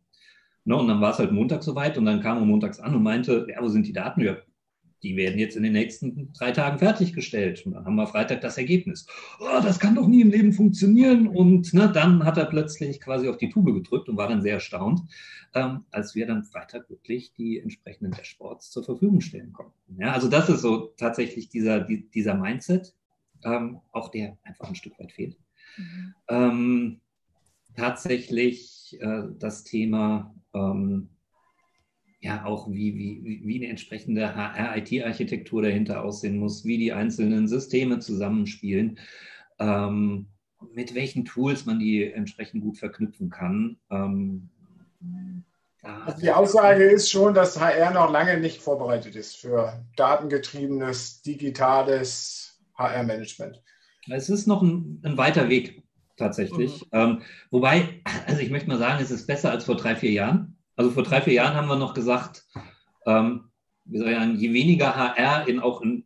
[0.65, 3.03] Ne, und dann war es halt Montag soweit und dann kam er montags an und
[3.03, 4.21] meinte, ja, wo sind die Daten?
[4.21, 4.37] Ja,
[5.03, 7.65] die werden jetzt in den nächsten drei Tagen fertiggestellt.
[7.65, 9.07] Und dann haben wir Freitag das Ergebnis.
[9.39, 11.27] Oh, das kann doch nie im Leben funktionieren.
[11.27, 14.55] Und ne, dann hat er plötzlich quasi auf die Tube gedrückt und war dann sehr
[14.55, 15.01] erstaunt,
[15.53, 19.73] ähm, als wir dann Freitag wirklich die entsprechenden Dashboards zur Verfügung stellen konnten.
[19.99, 22.93] Ja, also das ist so tatsächlich dieser, die, dieser Mindset,
[23.45, 25.37] ähm, auch der einfach ein Stück weit fehlt.
[25.77, 26.13] Mhm.
[26.27, 26.99] Ähm,
[27.75, 31.09] tatsächlich äh, das Thema, ähm,
[32.21, 37.99] ja, auch wie, wie, wie eine entsprechende HR-IT-Architektur dahinter aussehen muss, wie die einzelnen Systeme
[37.99, 38.99] zusammenspielen,
[39.59, 40.27] ähm,
[40.73, 43.77] mit welchen Tools man die entsprechend gut verknüpfen kann.
[43.89, 44.49] Ähm,
[45.81, 52.59] also die Aussage ist schon, dass HR noch lange nicht vorbereitet ist für datengetriebenes, digitales
[52.75, 53.63] HR-Management.
[54.11, 55.83] Es ist noch ein, ein weiter Weg
[56.17, 56.81] tatsächlich.
[56.91, 56.99] Mhm.
[56.99, 60.58] Ähm, wobei, also ich möchte mal sagen, es ist besser als vor drei, vier Jahren.
[60.79, 62.45] Also vor drei, vier Jahren haben wir noch gesagt,
[63.05, 63.49] ähm,
[63.91, 66.05] sagen, je weniger HR in auch in,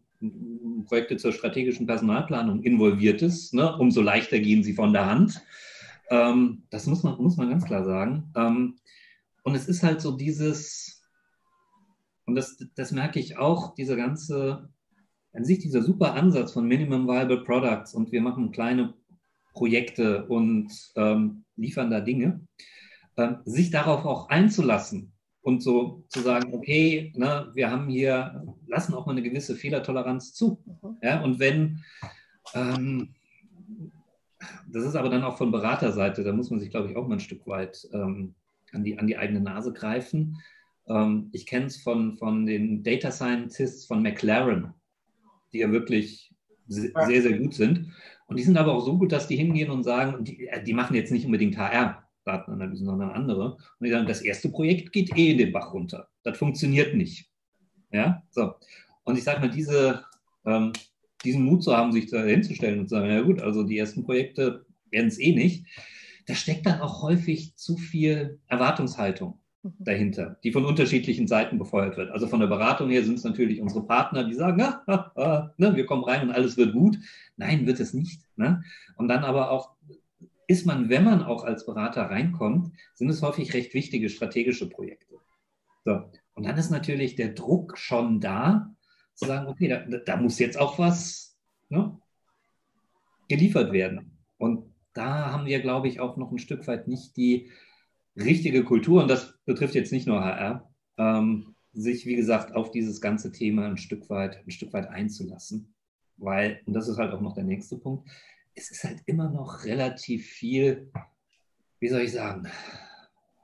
[0.88, 5.44] Projekte zur strategischen Personalplanung involviert ist, ne, umso leichter gehen sie von der Hand.
[6.10, 8.32] Ähm, das muss man, muss man ganz klar sagen.
[8.36, 8.78] Ähm,
[9.44, 11.04] und es ist halt so dieses,
[12.26, 14.70] und das, das merke ich auch, diese ganze
[15.34, 18.96] an sich dieser super Ansatz von Minimum Viable Products und wir machen kleine
[19.54, 22.42] Projekte und ähm, liefern da Dinge,
[23.46, 29.06] sich darauf auch einzulassen und so zu sagen, okay, ne, wir haben hier, lassen auch
[29.06, 30.64] mal eine gewisse Fehlertoleranz zu.
[30.66, 30.98] Mhm.
[31.02, 31.84] Ja, und wenn,
[32.54, 33.14] ähm,
[34.68, 37.16] das ist aber dann auch von Beraterseite, da muss man sich, glaube ich, auch mal
[37.16, 38.36] ein Stück weit ähm,
[38.72, 40.42] an, die, an die eigene Nase greifen.
[40.88, 44.74] Ähm, ich kenne es von, von den Data Scientists von McLaren,
[45.52, 46.34] die ja wirklich
[46.68, 47.92] sehr, sehr gut sind.
[48.28, 50.74] Und die sind aber auch so gut, dass die hingehen und sagen, die, äh, die
[50.74, 53.54] machen jetzt nicht unbedingt HR, Datenanalysen, sondern andere.
[53.54, 56.10] Und die sagen, das erste Projekt geht eh in den Bach runter.
[56.24, 57.30] Das funktioniert nicht.
[57.92, 58.54] Ja, so.
[59.04, 60.04] Und ich sage mal, diese,
[60.46, 60.74] ähm,
[61.24, 64.04] diesen Mut zu haben, sich da hinzustellen und zu sagen, ja gut, also die ersten
[64.04, 65.66] Projekte werden es eh nicht.
[66.26, 69.40] Da steckt dann auch häufig zu viel Erwartungshaltung.
[69.64, 69.74] Mhm.
[69.80, 72.12] dahinter, die von unterschiedlichen Seiten befeuert wird.
[72.12, 75.54] Also von der Beratung her sind es natürlich unsere Partner, die sagen, ah, ah, ah,
[75.58, 76.98] ne, wir kommen rein und alles wird gut.
[77.38, 78.22] Nein, wird es nicht.
[78.36, 78.62] Ne?
[78.98, 79.72] Und dann aber auch
[80.48, 85.16] ist man, wenn man auch als Berater reinkommt, sind es häufig recht wichtige strategische Projekte.
[85.86, 86.04] So.
[86.36, 88.74] Und dann ist natürlich der Druck schon da,
[89.16, 91.38] zu sagen, okay, da, da muss jetzt auch was
[91.70, 91.98] ne,
[93.28, 94.18] geliefert werden.
[94.38, 97.52] Und da haben wir, glaube ich, auch noch ein Stück weit nicht die
[98.16, 103.02] richtige Kultur, und das betrifft jetzt nicht nur HR, ähm, sich, wie gesagt, auf dieses
[103.02, 105.74] ganze Thema ein Stück weit, ein Stück weit einzulassen.
[106.18, 108.08] Weil, und das ist halt auch noch der nächste Punkt,
[108.56, 110.92] es ist halt immer noch relativ viel,
[111.80, 112.48] wie soll ich sagen,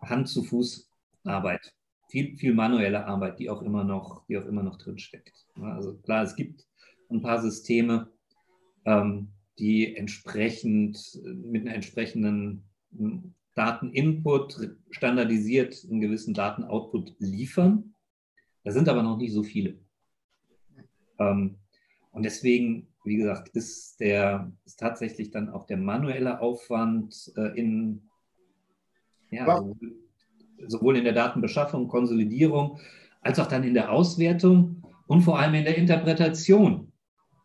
[0.02, 0.90] Hand zu Fuß
[1.24, 1.74] Arbeit.
[2.10, 5.46] Viel, viel manuelle Arbeit, die auch immer noch, die auch immer noch drinsteckt.
[5.62, 6.66] Also klar, es gibt
[7.10, 8.10] ein paar Systeme,
[8.86, 12.64] ähm, die entsprechend mit einer entsprechenden
[13.56, 17.94] Dateninput standardisiert einen gewissen Datenoutput liefern.
[18.64, 19.78] Da sind aber noch nicht so viele.
[21.20, 21.58] Ähm,
[22.12, 28.10] und deswegen, wie gesagt, ist, der, ist tatsächlich dann auch der manuelle Aufwand äh, in,
[29.32, 29.96] ja, sowohl,
[30.68, 32.80] sowohl in der Datenbeschaffung, Konsolidierung,
[33.22, 36.92] als auch dann in der Auswertung und vor allem in der Interpretation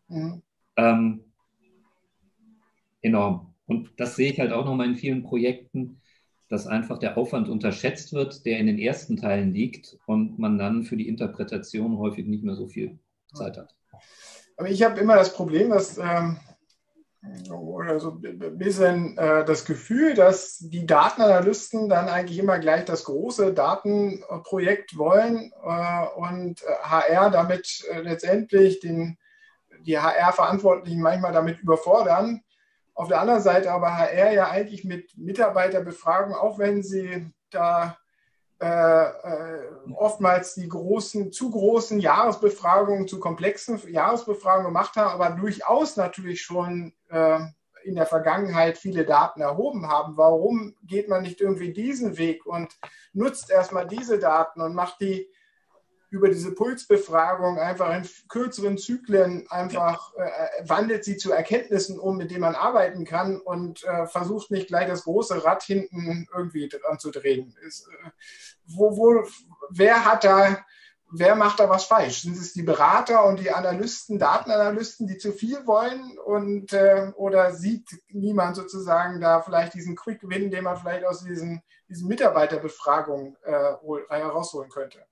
[0.09, 0.43] mhm.
[0.77, 1.25] ähm,
[3.01, 3.55] enorm.
[3.67, 6.01] Und das sehe ich halt auch nochmal in vielen Projekten,
[6.49, 10.85] dass einfach der Aufwand unterschätzt wird, der in den ersten Teilen liegt und man dann
[10.85, 12.99] für die Interpretation häufig nicht mehr so viel
[13.33, 13.75] Zeit hat.
[14.57, 16.39] Aber ich habe immer das Problem, dass ähm,
[17.51, 23.05] oder so ein bisschen äh, das Gefühl, dass die Datenanalysten dann eigentlich immer gleich das
[23.05, 29.17] große Datenprojekt wollen äh, und HR damit äh, letztendlich den,
[29.81, 32.43] die HR-Verantwortlichen manchmal damit überfordern,
[32.95, 37.89] auf der anderen Seite aber HR ja eigentlich mit Mitarbeiterbefragung, auch wenn sie da äh,
[37.89, 38.04] äh,
[39.95, 46.93] oftmals die großen, zu großen Jahresbefragungen, zu komplexen Jahresbefragungen gemacht haben, aber durchaus natürlich schon
[47.09, 47.41] äh,
[47.85, 50.17] in der Vergangenheit viele Daten erhoben haben.
[50.17, 52.75] Warum geht man nicht irgendwie diesen Weg und
[53.13, 55.29] nutzt erstmal diese Daten und macht die
[56.15, 62.31] über diese Pulsbefragung einfach in kürzeren Zyklen einfach äh, wandelt sie zu Erkenntnissen um, mit
[62.31, 67.01] denen man arbeiten kann und äh, versucht nicht gleich das große Rad hinten irgendwie dran
[67.01, 67.57] zu drehen.
[67.67, 68.11] Ist, äh,
[68.65, 69.27] wo, wo,
[69.71, 70.65] wer hat da,
[71.11, 72.23] wer macht da was falsch?
[72.23, 77.53] Sind es die Berater und die Analysten, Datenanalysten, die zu viel wollen und äh, oder
[77.55, 83.37] sieht niemand sozusagen da vielleicht diesen Quick Win, den man vielleicht aus diesen, diesen Mitarbeiterbefragungen
[83.43, 83.75] äh,
[84.11, 85.05] herausholen könnte?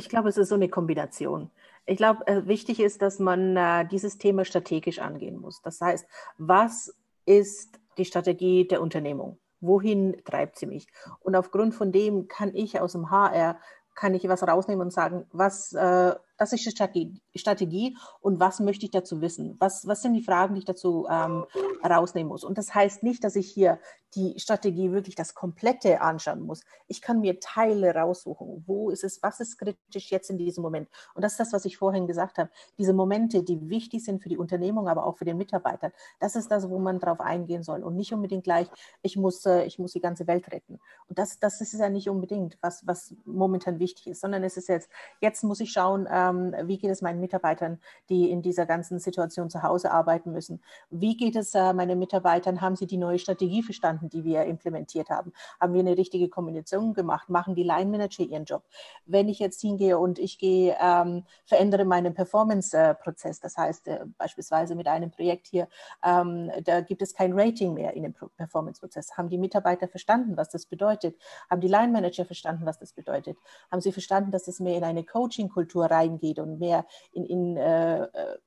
[0.00, 1.50] Ich glaube, es ist so eine Kombination.
[1.84, 5.60] Ich glaube, äh, wichtig ist, dass man äh, dieses Thema strategisch angehen muss.
[5.60, 6.06] Das heißt,
[6.38, 9.36] was ist die Strategie der Unternehmung?
[9.60, 10.86] Wohin treibt sie mich?
[11.20, 13.58] Und aufgrund von dem kann ich aus dem HR,
[13.94, 18.86] kann ich was rausnehmen und sagen, was äh, das ist die Strategie und was möchte
[18.86, 19.56] ich dazu wissen?
[19.58, 21.44] Was, was sind die Fragen, die ich dazu ähm,
[21.84, 22.44] rausnehmen muss?
[22.44, 23.78] Und das heißt nicht, dass ich hier
[24.14, 26.62] die Strategie wirklich das Komplette anschauen muss.
[26.88, 28.64] Ich kann mir Teile raussuchen.
[28.66, 30.88] Wo ist es, was ist kritisch jetzt in diesem Moment?
[31.14, 32.50] Und das ist das, was ich vorhin gesagt habe.
[32.78, 36.50] Diese Momente, die wichtig sind für die Unternehmung, aber auch für den Mitarbeiter, das ist
[36.50, 38.68] das, wo man drauf eingehen soll und nicht unbedingt gleich,
[39.02, 40.80] ich muss, äh, ich muss die ganze Welt retten.
[41.06, 44.68] Und das, das ist ja nicht unbedingt, was, was momentan wichtig ist, sondern es ist
[44.68, 44.88] jetzt,
[45.20, 48.98] jetzt muss ich schauen, äh, ähm, wie geht es meinen Mitarbeitern, die in dieser ganzen
[48.98, 50.62] Situation zu Hause arbeiten müssen?
[50.90, 52.60] Wie geht es äh, meinen Mitarbeitern?
[52.60, 55.32] Haben sie die neue Strategie verstanden, die wir implementiert haben?
[55.60, 57.28] Haben wir eine richtige Kombination gemacht?
[57.28, 58.64] Machen die Line Manager ihren Job?
[59.06, 64.74] Wenn ich jetzt hingehe und ich gehe, ähm, verändere meinen Performance-Prozess, das heißt äh, beispielsweise
[64.74, 65.68] mit einem Projekt hier,
[66.04, 69.16] ähm, da gibt es kein Rating mehr in dem Performance-Prozess.
[69.16, 71.16] Haben die Mitarbeiter verstanden, was das bedeutet?
[71.48, 73.38] Haben die Line Manager verstanden, was das bedeutet?
[73.70, 76.19] Haben sie verstanden, dass es mehr in eine Coaching-Kultur reingeht?
[76.20, 78.06] Reingeht und mehr in, in äh,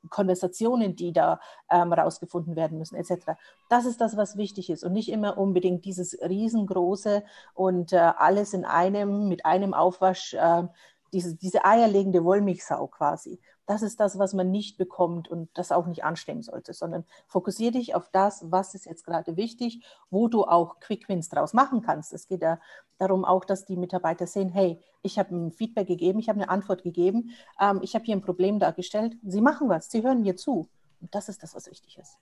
[0.09, 3.31] Konversationen, die da ähm, rausgefunden werden müssen, etc.
[3.69, 8.53] Das ist das, was wichtig ist und nicht immer unbedingt dieses riesengroße und äh, alles
[8.53, 10.63] in einem, mit einem Aufwasch, äh,
[11.11, 13.39] diese, diese eierlegende Wollmilchsau quasi.
[13.65, 17.71] Das ist das, was man nicht bekommt und das auch nicht anstreben sollte, sondern fokussiere
[17.71, 21.81] dich auf das, was ist jetzt gerade wichtig, wo du auch Quick Wins draus machen
[21.81, 22.11] kannst.
[22.13, 22.59] Es geht ja
[22.97, 26.49] darum auch, dass die Mitarbeiter sehen, hey, ich habe ein Feedback gegeben, ich habe eine
[26.49, 29.15] Antwort gegeben, ähm, ich habe hier ein Problem dargestellt.
[29.23, 30.67] Sie machen was, sie hören mir zu.
[31.01, 32.17] Und das ist das, was wichtig ist.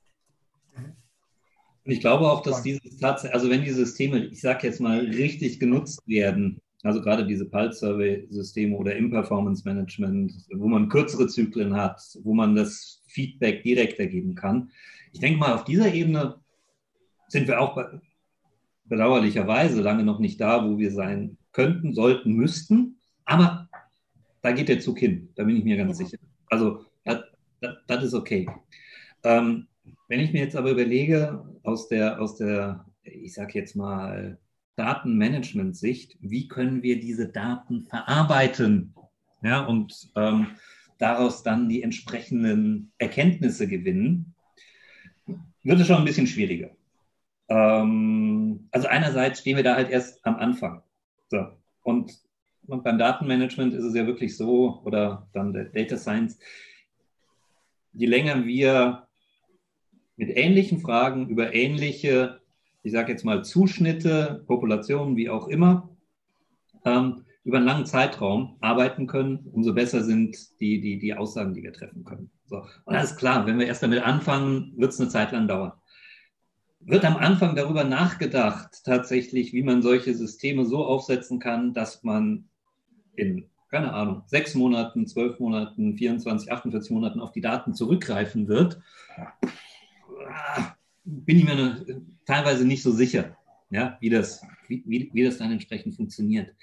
[1.84, 5.00] Und ich glaube auch, dass dieses tatsächlich, also wenn die Systeme, ich sage jetzt mal,
[5.00, 12.34] richtig genutzt werden, also gerade diese Pulse-Survey-Systeme oder Im-Performance-Management, wo man kürzere Zyklen hat, wo
[12.34, 14.72] man das Feedback direkt ergeben kann.
[15.14, 16.40] Ich denke mal, auf dieser Ebene
[17.28, 17.78] sind wir auch
[18.86, 22.98] bedauerlicherweise lange noch nicht da, wo wir sein könnten, sollten, müssten.
[23.26, 23.70] Aber
[24.42, 26.06] da geht der Zug hin, da bin ich mir ganz ja.
[26.06, 26.18] sicher.
[26.50, 26.86] Also
[27.88, 28.50] das ist okay.
[29.24, 29.68] Ähm,
[30.08, 34.38] wenn ich mir jetzt aber überlege, aus der, aus der ich sage jetzt mal,
[34.76, 38.94] Datenmanagement-Sicht, wie können wir diese Daten verarbeiten
[39.42, 40.48] ja, und ähm,
[40.98, 44.36] daraus dann die entsprechenden Erkenntnisse gewinnen,
[45.64, 46.72] wird es schon ein bisschen schwieriger.
[47.50, 50.84] Ähm, also einerseits stehen wir da halt erst am Anfang.
[51.30, 51.48] So.
[51.84, 52.14] Und,
[52.68, 56.40] und beim Datenmanagement ist es ja wirklich so, oder dann der Data Science,
[57.94, 59.08] je länger wir
[60.16, 62.41] mit ähnlichen Fragen über ähnliche
[62.84, 65.90] ich sage jetzt mal, Zuschnitte, Populationen, wie auch immer,
[66.86, 71.64] ähm, über einen langen Zeitraum arbeiten können, umso besser sind die, die, die Aussagen, die
[71.64, 72.30] wir treffen können.
[72.46, 72.64] So.
[72.86, 75.74] Und das ist klar, wenn wir erst damit anfangen, wird es eine Zeit lang dauern.
[76.80, 82.50] Wird am Anfang darüber nachgedacht, tatsächlich, wie man solche Systeme so aufsetzen kann, dass man
[83.16, 88.80] in, keine Ahnung, sechs Monaten, zwölf Monaten, 24, 48 Monaten auf die Daten zurückgreifen wird?
[91.04, 93.38] Bin ich mir eine, teilweise nicht so sicher,
[93.70, 96.56] ja, wie, das, wie, wie das dann entsprechend funktioniert.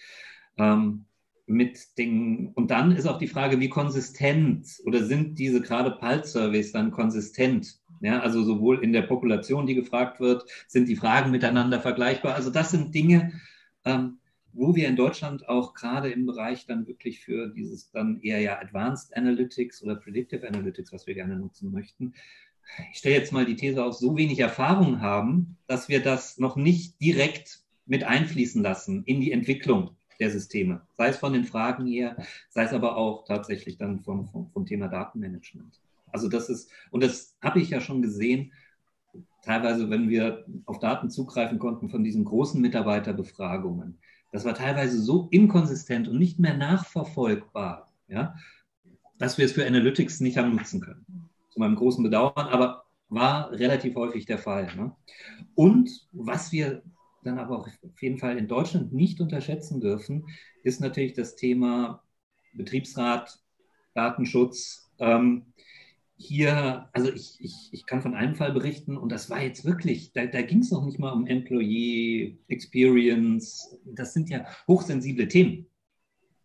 [0.56, 1.04] Ähm,
[1.48, 6.72] mit den, und dann ist auch die Frage, wie konsistent oder sind diese gerade Pulse-Surveys
[6.72, 7.80] dann konsistent?
[8.00, 12.34] Ja, also sowohl in der Population, die gefragt wird, sind die Fragen miteinander vergleichbar.
[12.34, 13.32] Also das sind Dinge,
[13.84, 14.18] ähm,
[14.52, 18.60] wo wir in Deutschland auch gerade im Bereich dann wirklich für dieses dann eher ja
[18.60, 22.12] Advanced Analytics oder Predictive Analytics, was wir gerne nutzen möchten,
[22.92, 26.56] ich stelle jetzt mal die These auf, so wenig Erfahrung haben, dass wir das noch
[26.56, 30.82] nicht direkt mit einfließen lassen in die Entwicklung der Systeme.
[30.96, 32.16] Sei es von den Fragen her,
[32.50, 35.80] sei es aber auch tatsächlich dann vom, vom, vom Thema Datenmanagement.
[36.10, 38.52] Also das ist, und das habe ich ja schon gesehen,
[39.42, 43.98] teilweise, wenn wir auf Daten zugreifen konnten von diesen großen Mitarbeiterbefragungen,
[44.32, 48.34] das war teilweise so inkonsistent und nicht mehr nachverfolgbar, ja,
[49.16, 51.27] dass wir es für Analytics nicht haben nutzen können
[51.58, 54.74] meinem großen Bedauern, aber war relativ häufig der Fall.
[54.76, 54.94] Ne?
[55.54, 56.82] Und was wir
[57.24, 60.26] dann aber auf jeden Fall in Deutschland nicht unterschätzen dürfen,
[60.62, 62.02] ist natürlich das Thema
[62.52, 63.38] Betriebsrat,
[63.94, 64.90] Datenschutz.
[64.98, 65.46] Ähm,
[66.16, 70.12] hier, also ich, ich, ich kann von einem Fall berichten und das war jetzt wirklich,
[70.12, 73.78] da, da ging es noch nicht mal um Employee Experience.
[73.84, 75.66] Das sind ja hochsensible Themen.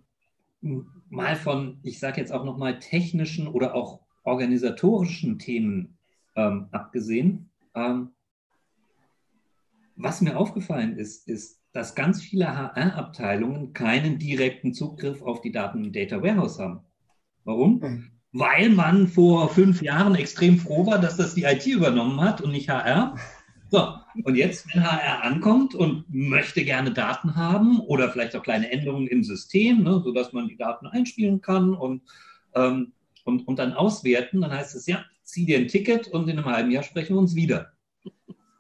[1.09, 5.99] mal von, ich sage jetzt auch nochmal technischen oder auch organisatorischen Themen
[6.37, 7.51] ähm, abgesehen.
[7.75, 8.11] Ähm,
[9.99, 15.85] was mir aufgefallen ist, ist, dass ganz viele HR-Abteilungen keinen direkten Zugriff auf die Daten
[15.85, 16.81] im Data Warehouse haben.
[17.45, 17.81] Warum?
[17.81, 18.11] Mhm.
[18.33, 22.53] Weil man vor fünf Jahren extrem froh war, dass das die IT übernommen hat und
[22.53, 23.17] nicht HR.
[23.71, 23.95] So,
[24.25, 29.09] und jetzt, wenn HR ankommt und möchte gerne Daten haben oder vielleicht auch kleine Änderungen
[29.09, 32.03] im System, ne, sodass man die Daten einspielen kann und,
[32.55, 32.93] ähm,
[33.25, 36.47] und, und dann auswerten, dann heißt es, ja, zieh dir ein Ticket und in einem
[36.47, 37.73] halben Jahr sprechen wir uns wieder.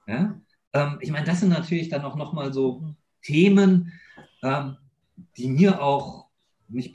[0.07, 0.39] Ja?
[0.73, 3.93] Ähm, ich meine, das sind natürlich dann auch nochmal so Themen,
[4.43, 4.77] ähm,
[5.37, 6.29] die mir auch
[6.69, 6.95] nicht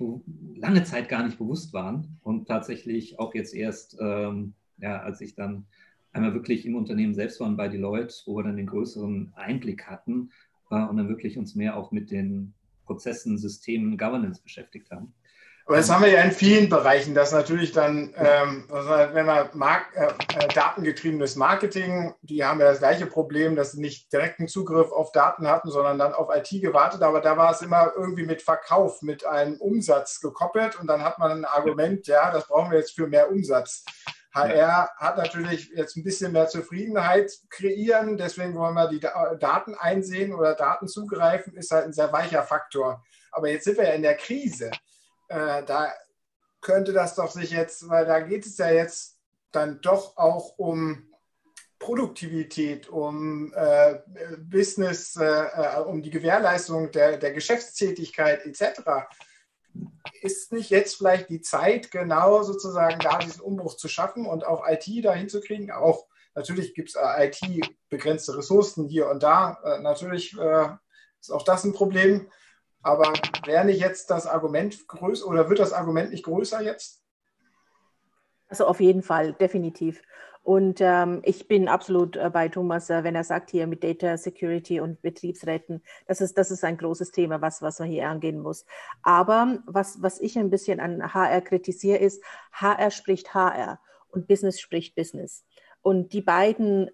[0.55, 5.35] lange Zeit gar nicht bewusst waren und tatsächlich auch jetzt erst, ähm, ja, als ich
[5.35, 5.65] dann
[6.11, 10.29] einmal wirklich im Unternehmen selbst war bei Deloitte, wo wir dann den größeren Einblick hatten
[10.69, 12.53] äh, und dann wirklich uns mehr auch mit den
[12.85, 15.13] Prozessen, Systemen, Governance beschäftigt haben.
[15.65, 19.47] Aber das haben wir ja in vielen Bereichen, dass natürlich dann, ähm, also wenn man
[19.53, 24.49] Mark äh, äh, datengetriebenes Marketing, die haben ja das gleiche Problem, dass sie nicht direkten
[24.49, 27.01] Zugriff auf Daten hatten, sondern dann auf IT gewartet.
[27.01, 31.17] Aber da war es immer irgendwie mit Verkauf, mit einem Umsatz gekoppelt und dann hat
[31.17, 33.85] man ein Argument, ja, das brauchen wir jetzt für mehr Umsatz.
[34.33, 40.33] HR hat natürlich jetzt ein bisschen mehr Zufriedenheit kreieren, deswegen wollen wir die Daten einsehen
[40.33, 43.03] oder Daten zugreifen, ist halt ein sehr weicher Faktor.
[43.31, 44.71] Aber jetzt sind wir ja in der Krise
[45.33, 45.91] äh, da
[46.61, 49.17] könnte das doch sich jetzt, weil da geht es ja jetzt
[49.51, 51.09] dann doch auch um
[51.79, 53.99] Produktivität, um äh,
[54.37, 58.81] Business, äh, äh um die Gewährleistung der, der Geschäftstätigkeit etc.
[60.21, 64.65] Ist nicht jetzt vielleicht die Zeit, genau sozusagen da diesen Umbruch zu schaffen und auch
[64.67, 65.71] IT dahin zu kriegen?
[65.71, 69.59] Auch natürlich gibt es äh, IT-begrenzte Ressourcen hier und da.
[69.65, 70.37] Äh, natürlich
[71.19, 72.29] ist auch das ein Problem.
[72.83, 73.13] Aber
[73.45, 77.01] wäre nicht jetzt das Argument größer oder wird das Argument nicht größer jetzt?
[78.49, 80.01] Also auf jeden Fall, definitiv.
[80.43, 84.17] Und ähm, ich bin absolut äh, bei Thomas, äh, wenn er sagt hier mit Data
[84.17, 88.41] Security und Betriebsräten, das ist, das ist ein großes Thema, was, was man hier angehen
[88.41, 88.65] muss.
[89.03, 92.21] Aber was, was ich ein bisschen an HR kritisiere, ist,
[92.51, 93.79] HR spricht HR
[94.09, 95.45] und Business spricht Business.
[95.81, 96.91] Und die beiden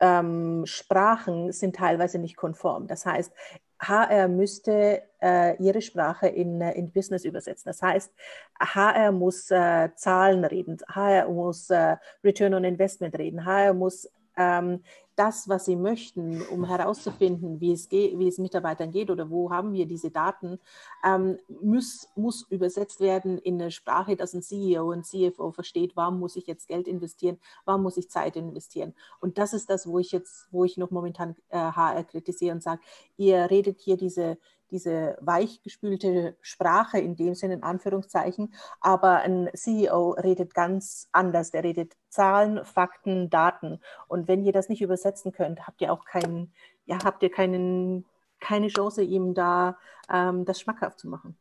[0.00, 2.88] ähm, Sprachen sind teilweise nicht konform.
[2.88, 3.32] Das heißt,
[3.80, 7.64] HR müsste äh, ihre Sprache in, äh, in Business übersetzen.
[7.66, 8.12] Das heißt,
[8.60, 14.08] HR muss äh, Zahlen reden, HR muss äh, Return on Investment reden, HR muss
[14.38, 14.80] ähm,
[15.18, 19.50] das, was sie möchten, um herauszufinden, wie es, geht, wie es Mitarbeitern geht oder wo
[19.50, 20.60] haben wir diese Daten,
[21.04, 26.20] ähm, muss, muss übersetzt werden in eine Sprache, dass ein CEO und CFO versteht, warum
[26.20, 28.94] muss ich jetzt Geld investieren, warum muss ich Zeit investieren.
[29.20, 32.62] Und das ist das, wo ich jetzt, wo ich noch momentan äh, HR kritisiere und
[32.62, 32.80] sage,
[33.16, 34.38] ihr redet hier diese,
[34.70, 38.54] diese weichgespülte Sprache in dem Sinne, in Anführungszeichen.
[38.80, 41.50] Aber ein CEO redet ganz anders.
[41.50, 43.80] Der redet Zahlen, Fakten, Daten.
[44.06, 46.52] Und wenn ihr das nicht übersetzen könnt, habt ihr auch keinen,
[46.86, 48.04] ja, habt ihr keinen,
[48.40, 49.78] keine Chance, ihm da
[50.10, 51.36] ähm, das schmackhaft zu machen.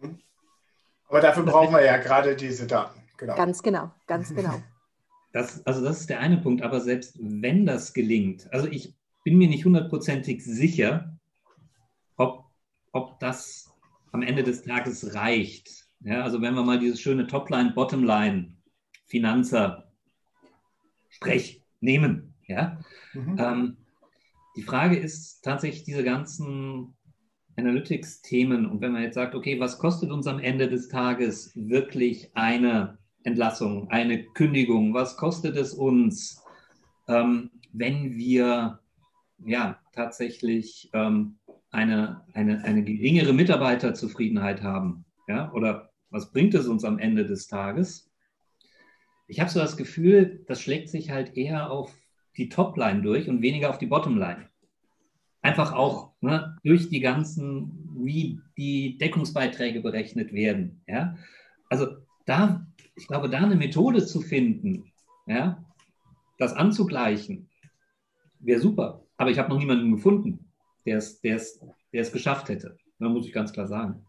[0.00, 0.18] Mhm.
[1.08, 3.00] Aber dafür brauchen wir ja gerade diese Daten.
[3.16, 3.36] Genau.
[3.36, 4.54] Ganz genau, ganz genau.
[5.32, 9.36] Das, also das ist der eine Punkt, aber selbst wenn das gelingt, also ich bin
[9.36, 11.13] mir nicht hundertprozentig sicher,
[12.94, 13.74] ob, das
[14.12, 15.84] am Ende des Tages reicht.
[16.00, 18.56] Ja, also wenn wir mal dieses schöne Topline, Bottomline,
[19.06, 19.90] Finanzer,
[21.08, 22.34] Sprech nehmen.
[22.46, 22.80] Ja?
[23.12, 23.36] Mhm.
[23.38, 23.76] Ähm,
[24.56, 26.94] die Frage ist tatsächlich diese ganzen
[27.56, 32.30] Analytics-Themen und wenn man jetzt sagt, okay, was kostet uns am Ende des Tages wirklich
[32.34, 34.94] eine Entlassung, eine Kündigung?
[34.94, 36.42] Was kostet es uns,
[37.08, 38.80] ähm, wenn wir
[39.44, 41.38] ja tatsächlich ähm,
[41.74, 45.04] eine, eine, eine geringere Mitarbeiterzufriedenheit haben?
[45.28, 45.52] Ja?
[45.52, 48.10] Oder was bringt es uns am Ende des Tages?
[49.26, 51.94] Ich habe so das Gefühl, das schlägt sich halt eher auf
[52.36, 54.48] die Topline durch und weniger auf die Bottomline.
[55.42, 60.82] Einfach auch ne, durch die ganzen, wie die Deckungsbeiträge berechnet werden.
[60.86, 61.16] Ja?
[61.68, 61.88] Also
[62.24, 62.66] da,
[62.96, 64.92] ich glaube, da eine Methode zu finden,
[65.26, 65.64] ja,
[66.38, 67.48] das anzugleichen,
[68.40, 69.04] wäre super.
[69.16, 70.43] Aber ich habe noch niemanden gefunden,
[70.86, 71.60] der es, der es,
[71.92, 72.76] der es geschafft hätte.
[72.98, 74.04] Da muss ich ganz klar sagen.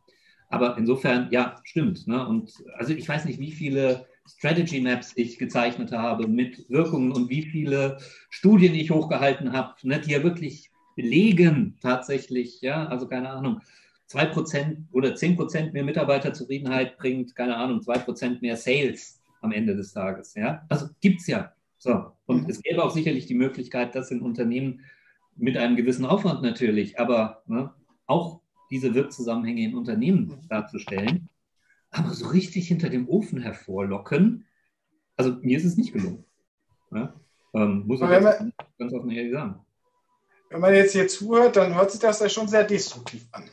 [0.50, 2.08] Aber insofern, ja, stimmt.
[2.08, 2.26] Ne?
[2.28, 7.30] Und also ich weiß nicht, wie viele Strategy Maps ich gezeichnet habe mit Wirkungen und
[7.30, 7.98] wie viele
[8.30, 13.62] Studien ich hochgehalten habe, ne, die ja wirklich belegen tatsächlich, ja, also keine Ahnung,
[14.10, 20.36] 2% oder 10% mehr Mitarbeiterzufriedenheit bringt, keine Ahnung, 2% mehr Sales am Ende des Tages.
[20.36, 20.66] Ja?
[20.70, 21.54] Also gibt es ja.
[21.78, 22.12] So.
[22.26, 22.50] Und mhm.
[22.50, 24.82] es gäbe auch sicherlich die Möglichkeit, das in Unternehmen
[25.36, 27.74] mit einem gewissen Aufwand natürlich, aber ne,
[28.06, 31.30] auch diese Wirkzusammenhänge in Unternehmen darzustellen.
[31.92, 34.46] Aber so richtig hinter dem Ofen hervorlocken,
[35.18, 36.26] also mir ist es nicht gelungen.
[36.92, 37.14] Ja?
[37.54, 39.66] Ähm, muss ich man, ganz offen ehrlich sagen.
[40.50, 43.50] Wenn man jetzt hier zuhört, dann hört sich das ja schon sehr destruktiv an.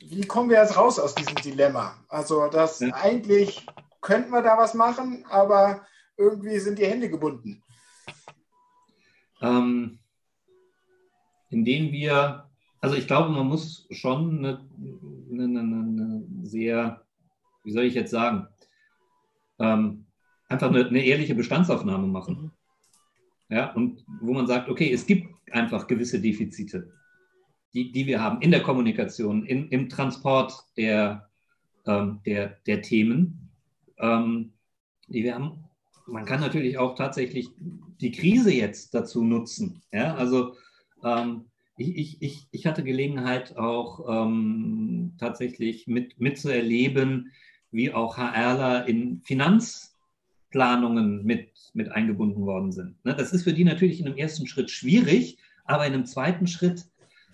[0.00, 1.96] Wie kommen wir jetzt raus aus diesem Dilemma?
[2.08, 2.94] Also, das ja.
[2.94, 3.66] eigentlich
[4.00, 5.86] könnten wir da was machen, aber
[6.16, 7.62] irgendwie sind die Hände gebunden.
[9.40, 9.98] Ähm,
[11.54, 12.44] indem wir,
[12.80, 14.60] also ich glaube, man muss schon eine,
[15.30, 17.02] eine, eine sehr,
[17.62, 18.48] wie soll ich jetzt sagen,
[19.58, 20.04] ähm,
[20.48, 22.50] einfach eine, eine, ehrliche Bestandsaufnahme machen.
[23.48, 26.92] Ja, und wo man sagt, okay, es gibt einfach gewisse Defizite.
[27.74, 31.28] die, die wir haben in der Kommunikation, in, im Transport der,
[31.86, 33.50] ähm, der, der Themen,
[33.98, 34.52] ähm,
[35.08, 35.64] die wir haben.
[36.06, 37.48] Man kann natürlich auch tatsächlich
[38.00, 39.82] die Krise jetzt dazu nutzen.
[39.92, 40.14] Ja?
[40.14, 40.56] Also
[41.04, 41.46] ähm,
[41.76, 47.32] ich, ich, ich hatte Gelegenheit auch ähm, tatsächlich mit, mitzuerleben,
[47.70, 53.04] wie auch HRler in Finanzplanungen mit, mit eingebunden worden sind.
[53.04, 53.14] Ne?
[53.14, 56.86] Das ist für die natürlich in einem ersten Schritt schwierig, aber in einem zweiten Schritt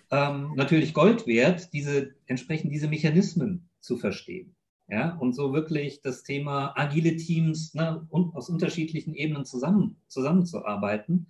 [0.09, 4.55] ähm, natürlich Gold wert, diese, entsprechend diese Mechanismen zu verstehen.
[4.87, 11.27] Ja, und so wirklich das Thema agile Teams ne, und aus unterschiedlichen Ebenen zusammen, zusammenzuarbeiten,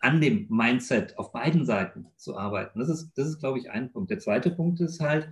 [0.00, 2.78] an dem Mindset auf beiden Seiten zu arbeiten.
[2.78, 4.10] Das ist, das ist, glaube ich, ein Punkt.
[4.10, 5.28] Der zweite Punkt ist halt,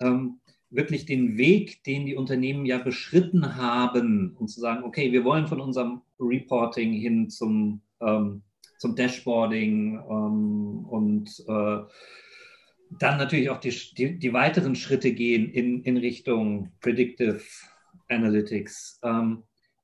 [0.00, 0.40] ähm,
[0.70, 5.46] wirklich den Weg, den die Unternehmen ja beschritten haben, und zu sagen, okay, wir wollen
[5.46, 8.42] von unserem Reporting hin zum, ähm,
[8.78, 11.78] zum Dashboarding ähm, und äh,
[12.98, 17.42] dann natürlich auch die, die, die, weiteren Schritte gehen in, in Richtung Predictive
[18.08, 19.42] Analytics, ähm,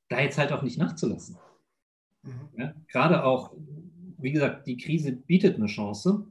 [0.08, 1.36] da jetzt halt auch nicht nachzulassen.
[2.22, 2.48] Mhm.
[2.56, 3.54] Ja, gerade auch,
[4.24, 6.26] wie gesagt, die Krise bietet eine Chance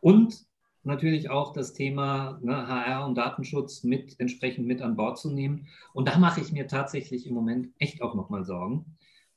[0.00, 0.46] und
[0.82, 5.66] natürlich auch das Thema ne, HR und Datenschutz mit entsprechend mit an Bord zu nehmen.
[5.94, 8.84] Und da mache ich mir tatsächlich im Moment echt auch nochmal Sorgen,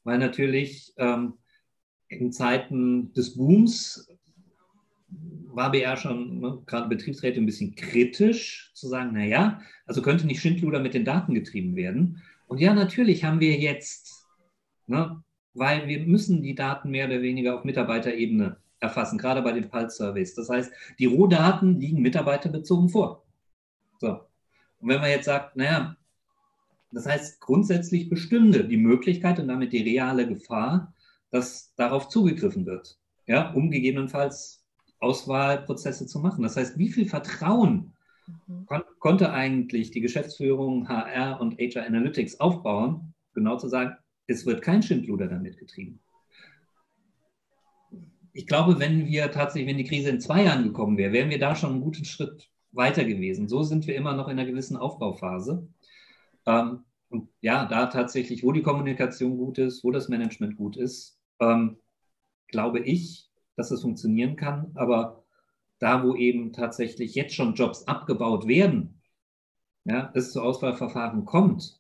[0.04, 1.36] weil natürlich ähm,
[2.10, 4.12] in Zeiten des Booms
[5.08, 10.42] war BR schon, ne, gerade Betriebsräte, ein bisschen kritisch zu sagen, naja, also könnte nicht
[10.42, 12.22] Schindluder mit den Daten getrieben werden.
[12.48, 14.28] Und ja, natürlich haben wir jetzt,
[14.86, 15.24] ne,
[15.54, 20.36] weil wir müssen die Daten mehr oder weniger auf Mitarbeiterebene erfassen, gerade bei den Pulse-Surveys.
[20.36, 23.24] Das heißt, die Rohdaten liegen mitarbeiterbezogen vor.
[24.00, 24.20] So.
[24.80, 25.98] Und wenn man jetzt sagt, naja,
[26.92, 30.94] das heißt, grundsätzlich bestünde die Möglichkeit und damit die reale Gefahr,
[31.32, 32.98] dass darauf zugegriffen wird,
[33.28, 34.66] ja, um gegebenenfalls
[35.00, 36.44] Auswahlprozesse zu machen.
[36.44, 37.94] Das heißt, wie viel Vertrauen
[38.48, 38.66] mhm.
[38.66, 43.96] kon konnte eigentlich die Geschäftsführung HR und HR Analytics aufbauen, genau zu sagen,
[44.30, 46.00] es wird kein Schindluder damit getrieben.
[48.32, 51.40] Ich glaube, wenn wir tatsächlich, wenn die Krise in zwei Jahren gekommen wäre, wären wir
[51.40, 53.48] da schon einen guten Schritt weiter gewesen.
[53.48, 55.68] So sind wir immer noch in einer gewissen Aufbauphase.
[56.46, 56.86] Ähm,
[57.42, 61.78] ja, da tatsächlich, wo die Kommunikation gut ist, wo das Management gut ist, ähm,
[62.48, 64.72] glaube ich, dass es funktionieren kann.
[64.76, 65.24] Aber
[65.80, 69.02] da, wo eben tatsächlich jetzt schon Jobs abgebaut werden,
[69.86, 71.80] ja, es zu Auswahlverfahren kommt,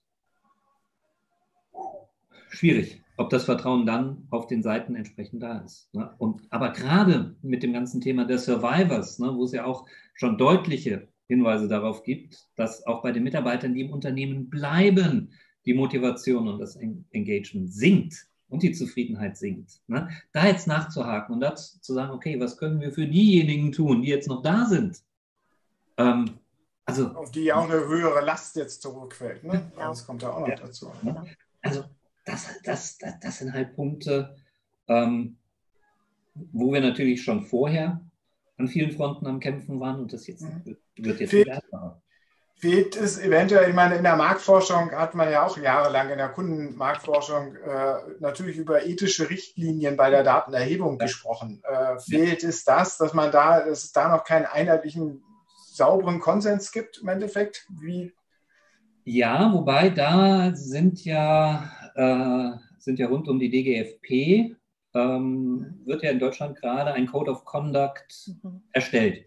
[2.49, 5.93] schwierig, ob das Vertrauen dann auf den Seiten entsprechend da ist.
[5.93, 6.13] Ne?
[6.17, 10.37] Und, aber gerade mit dem ganzen Thema der Survivors, ne, wo es ja auch schon
[10.37, 15.31] deutliche Hinweise darauf gibt, dass auch bei den Mitarbeitern, die im Unternehmen bleiben,
[15.65, 16.75] die Motivation und das
[17.11, 19.81] Engagement sinkt und die Zufriedenheit sinkt.
[19.87, 20.09] Ne?
[20.31, 24.09] Da jetzt nachzuhaken und dazu zu sagen, okay, was können wir für diejenigen tun, die
[24.09, 24.97] jetzt noch da sind?
[25.97, 26.39] Ähm,
[26.85, 29.43] also, Auf die ja auch eine höhere Last jetzt zurückfällt.
[29.43, 29.71] Ne?
[29.77, 29.89] Ja.
[29.89, 30.55] Das kommt ja auch noch ja.
[30.55, 30.91] dazu.
[31.61, 31.83] Also
[32.25, 34.35] das, das, das, das, sind halt Punkte,
[34.87, 35.37] ähm,
[36.33, 38.01] wo wir natürlich schon vorher
[38.57, 40.77] an vielen Fronten am Kämpfen waren und das jetzt mhm.
[40.97, 41.61] wird jetzt wieder
[42.59, 46.27] fehlt es eventuell, ich meine, in der Marktforschung hat man ja auch jahrelang in der
[46.27, 51.05] Kundenmarktforschung äh, natürlich über ethische Richtlinien bei der Datenerhebung ja.
[51.05, 51.63] gesprochen.
[51.63, 55.23] Äh, fehlt es das, dass man da, dass es da noch keinen einheitlichen,
[55.71, 57.65] sauberen Konsens gibt im Endeffekt?
[57.79, 58.13] Wie?
[59.05, 64.55] Ja, wobei da sind ja, äh, sind ja rund um die DGFP,
[64.93, 68.61] ähm, wird ja in Deutschland gerade ein Code of Conduct mhm.
[68.71, 69.25] erstellt.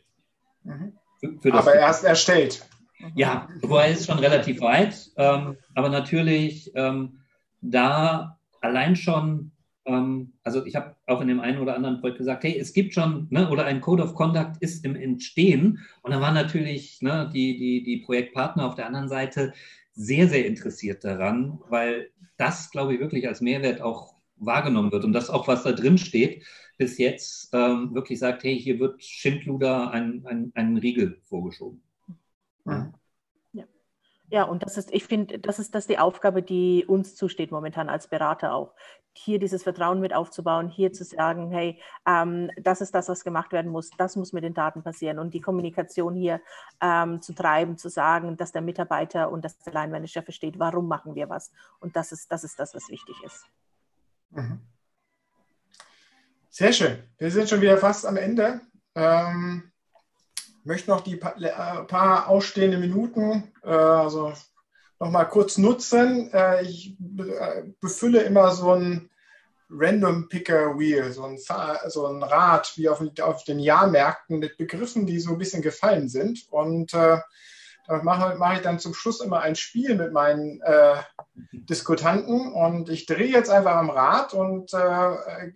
[0.64, 0.92] Mhm.
[1.18, 2.68] Für, für Aber erst erstellt.
[3.14, 7.18] Ja, er ist schon relativ weit, ähm, aber natürlich ähm,
[7.60, 9.50] da allein schon,
[9.86, 12.94] ähm, also ich habe auch in dem einen oder anderen Projekt gesagt, hey, es gibt
[12.94, 17.28] schon, ne, oder ein Code of Conduct ist im Entstehen und da waren natürlich ne,
[17.32, 19.52] die, die, die Projektpartner auf der anderen Seite
[19.94, 25.12] sehr, sehr interessiert daran, weil das, glaube ich, wirklich als Mehrwert auch wahrgenommen wird und
[25.12, 26.44] das auch, was da drin steht,
[26.78, 31.82] bis jetzt ähm, wirklich sagt, hey, hier wird Schindluder ein, ein, einen Riegel vorgeschoben.
[32.66, 32.92] Ja.
[34.32, 37.90] Ja, und das ist, ich finde, das ist das die Aufgabe, die uns zusteht momentan
[37.90, 38.74] als Berater auch.
[39.12, 43.52] Hier dieses Vertrauen mit aufzubauen, hier zu sagen, hey, ähm, das ist das, was gemacht
[43.52, 46.40] werden muss, das muss mit den Daten passieren und die Kommunikation hier
[46.80, 51.14] ähm, zu treiben, zu sagen, dass der Mitarbeiter und dass der Line versteht, warum machen
[51.14, 51.52] wir was.
[51.80, 53.44] Und das ist das, ist das was wichtig ist.
[54.30, 54.60] Mhm.
[56.48, 57.02] Sehr schön.
[57.18, 58.62] Wir sind schon wieder fast am Ende.
[58.94, 59.71] Ähm,
[60.64, 64.32] möchte noch die paar, äh, paar ausstehende Minuten äh, also
[65.00, 66.32] noch mal kurz nutzen.
[66.32, 69.10] Äh, ich äh, befülle immer so ein
[69.68, 71.38] Random Picker Wheel, so ein,
[71.88, 76.08] so ein Rad wie auf, auf, den Jahrmärkten mit Begriffen, die so ein bisschen gefallen
[76.08, 76.46] sind.
[76.50, 77.18] Und äh,
[77.88, 80.96] da mache, mache, ich dann zum Schluss immer ein Spiel mit meinen äh,
[81.52, 85.52] Diskutanten und ich drehe jetzt einfach am Rad und äh,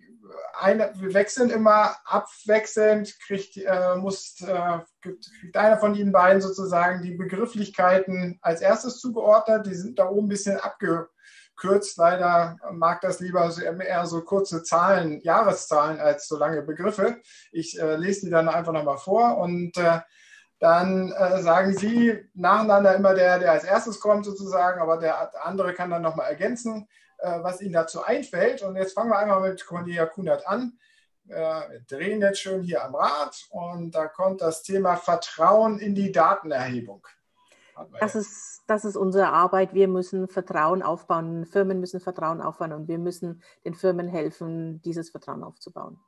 [0.59, 7.01] eine, wir wechseln immer abwechselnd, kriegt, äh, muss, äh, kriegt einer von Ihnen beiden sozusagen
[7.01, 9.65] die Begrifflichkeiten als erstes zugeordnet.
[9.65, 11.97] Die sind da oben ein bisschen abgekürzt.
[11.97, 17.21] Leider mag das lieber so, eher so kurze Zahlen, Jahreszahlen als so lange Begriffe.
[17.51, 19.99] Ich äh, lese die dann einfach nochmal vor und äh,
[20.59, 25.73] dann äh, sagen Sie nacheinander immer der, der als erstes kommt sozusagen, aber der andere
[25.73, 26.87] kann dann nochmal ergänzen.
[27.19, 28.61] Äh, was Ihnen dazu einfällt.
[28.61, 30.77] Und jetzt fangen wir einmal mit Cornelia Kunert an.
[31.27, 35.95] Äh, wir drehen jetzt schön hier am Rad und da kommt das Thema Vertrauen in
[35.95, 37.07] die Datenerhebung.
[37.99, 39.73] Das ist, das ist unsere Arbeit.
[39.73, 41.45] Wir müssen Vertrauen aufbauen.
[41.45, 45.99] Firmen müssen Vertrauen aufbauen und wir müssen den Firmen helfen, dieses Vertrauen aufzubauen.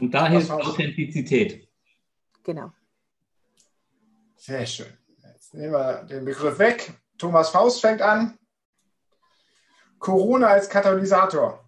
[0.00, 1.68] Und da hilft Authentizität.
[2.42, 2.72] Genau.
[4.36, 4.92] Sehr schön.
[5.22, 6.92] Jetzt nehmen wir den Begriff weg.
[7.16, 8.38] Thomas Faust fängt an.
[10.04, 11.64] Corona als Katalysator,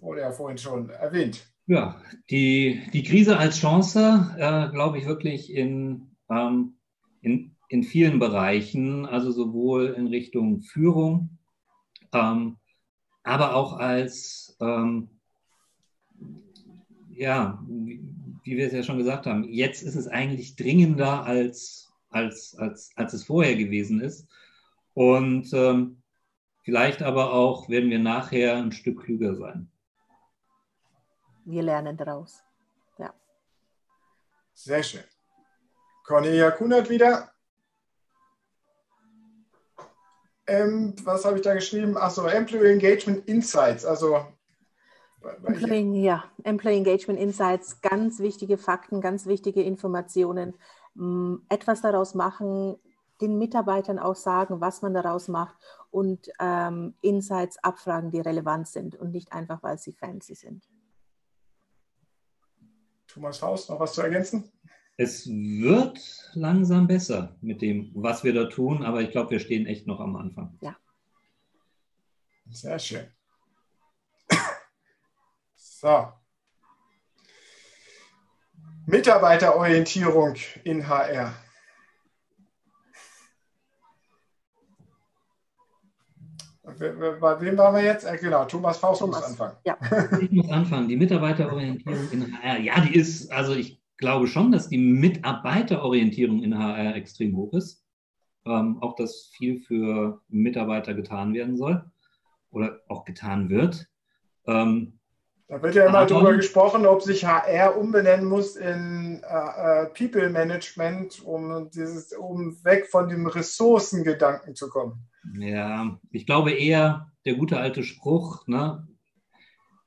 [0.00, 1.46] wurde ja vorhin schon erwähnt.
[1.66, 6.74] Ja, die, die Krise als Chance, äh, glaube ich, wirklich in, ähm,
[7.20, 11.38] in, in vielen Bereichen, also sowohl in Richtung Führung,
[12.12, 12.56] ähm,
[13.22, 15.08] aber auch als, ähm,
[17.10, 18.02] ja, wie,
[18.42, 22.90] wie wir es ja schon gesagt haben, jetzt ist es eigentlich dringender als, als, als,
[22.96, 24.26] als es vorher gewesen ist.
[24.94, 26.01] Und ähm,
[26.62, 29.68] Vielleicht aber auch werden wir nachher ein Stück klüger sein.
[31.44, 32.44] Wir lernen daraus.
[32.98, 33.12] Ja.
[34.54, 35.02] Sehr schön.
[36.04, 37.32] Cornelia Kunert wieder.
[40.46, 41.96] Ähm, was habe ich da geschrieben?
[41.96, 43.84] Achso, Employee Engagement Insights.
[43.84, 44.24] Also
[45.44, 50.54] Employee, ja, Employee Engagement Insights, ganz wichtige Fakten, ganz wichtige Informationen.
[50.94, 52.76] Mm, etwas daraus machen,
[53.20, 55.56] den Mitarbeitern auch sagen, was man daraus macht
[55.92, 60.68] und ähm, Insights abfragen, die relevant sind und nicht einfach, weil sie fancy sind.
[63.06, 64.50] Thomas Faust, noch was zu ergänzen?
[64.96, 65.98] Es wird
[66.32, 70.00] langsam besser mit dem, was wir da tun, aber ich glaube, wir stehen echt noch
[70.00, 70.58] am Anfang.
[70.60, 70.76] Ja.
[72.50, 73.06] Sehr schön.
[75.56, 76.12] So.
[78.86, 81.34] Mitarbeiterorientierung in HR.
[86.78, 88.04] Bei wem waren wir jetzt?
[88.04, 89.20] Äh, genau, Thomas Faust Thomas.
[89.20, 89.56] muss anfangen.
[89.64, 89.76] Ja.
[90.20, 90.88] Ich muss anfangen.
[90.88, 92.58] Die Mitarbeiterorientierung in HR.
[92.60, 97.84] Ja, die ist, also ich glaube schon, dass die Mitarbeiterorientierung in HR extrem hoch ist.
[98.44, 101.84] Ähm, auch, dass viel für Mitarbeiter getan werden soll
[102.50, 103.86] oder auch getan wird.
[104.46, 104.98] Ähm,
[105.52, 110.30] da wird ja immer darüber gesprochen, ob sich HR umbenennen muss in äh, äh, People
[110.30, 115.06] Management, um, dieses, um weg von dem Ressourcengedanken zu kommen.
[115.38, 118.88] Ja, ich glaube eher der gute alte Spruch, ne?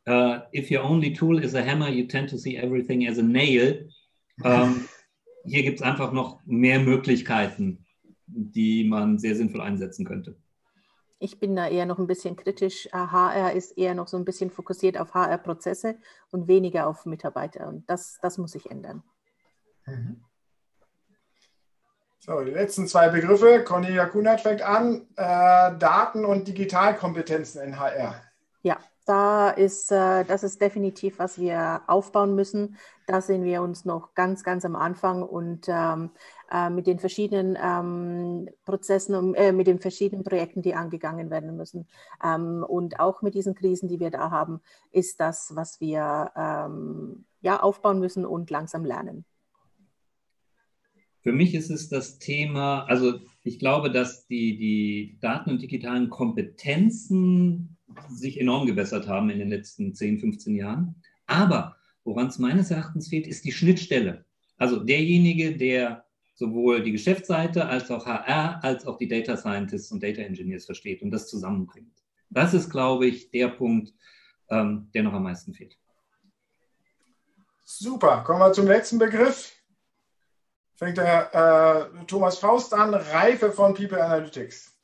[0.08, 3.24] Uh, if your only tool is a hammer, you tend to see everything as a
[3.24, 3.90] nail.
[4.44, 4.88] Ähm,
[5.46, 7.88] hier gibt es einfach noch mehr Möglichkeiten,
[8.28, 10.38] die man sehr sinnvoll einsetzen könnte.
[11.20, 12.90] Ich bin da eher noch ein bisschen kritisch.
[12.92, 15.98] HR ist eher noch so ein bisschen fokussiert auf HR-Prozesse
[16.32, 17.68] und weniger auf Mitarbeiter.
[17.68, 19.04] Und das, das muss sich ändern.
[19.86, 20.24] Mhm.
[22.20, 23.64] So, die letzten zwei Begriffe.
[23.64, 25.08] Cornelia Kunert fängt an.
[25.16, 28.22] Äh, Daten- und Digitalkompetenzen in HR.
[28.64, 32.78] Ja, da ist, äh, das ist definitiv, was wir aufbauen müssen.
[33.08, 36.10] Da sehen wir uns noch ganz, ganz am Anfang und ähm,
[36.52, 41.88] äh, mit den verschiedenen ähm, Prozessen, äh, mit den verschiedenen Projekten, die angegangen werden müssen.
[42.24, 44.60] Ähm, und auch mit diesen Krisen, die wir da haben,
[44.92, 46.32] ist das, was wir
[47.42, 49.26] ja, aufbauen müssen und langsam lernen.
[51.22, 56.10] Für mich ist es das Thema, also ich glaube, dass die, die Daten- und digitalen
[56.10, 57.75] Kompetenzen
[58.10, 60.96] sich enorm gebessert haben in den letzten 10, 15 Jahren.
[61.28, 64.26] Aber woran es meines Erachtens fehlt, ist die Schnittstelle.
[64.58, 70.04] Also derjenige, der sowohl die Geschäftsseite als auch HR als auch die Data Scientists und
[70.04, 72.04] Data Engineers versteht und das zusammenbringt.
[72.30, 73.94] Das ist, glaube ich, der Punkt,
[74.50, 75.78] ähm, der noch am meisten fehlt.
[77.64, 79.56] Super, kommen wir zum letzten Begriff
[80.76, 84.75] fängt der äh, Thomas Faust an, Reife von People Analytics.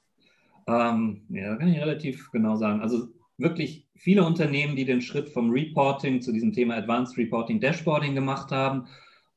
[0.68, 2.82] Ähm, ja, da kann ich relativ genau sagen.
[2.82, 3.07] Also
[3.38, 8.51] wirklich viele Unternehmen, die den Schritt vom Reporting zu diesem Thema Advanced Reporting Dashboarding gemacht
[8.51, 8.88] haben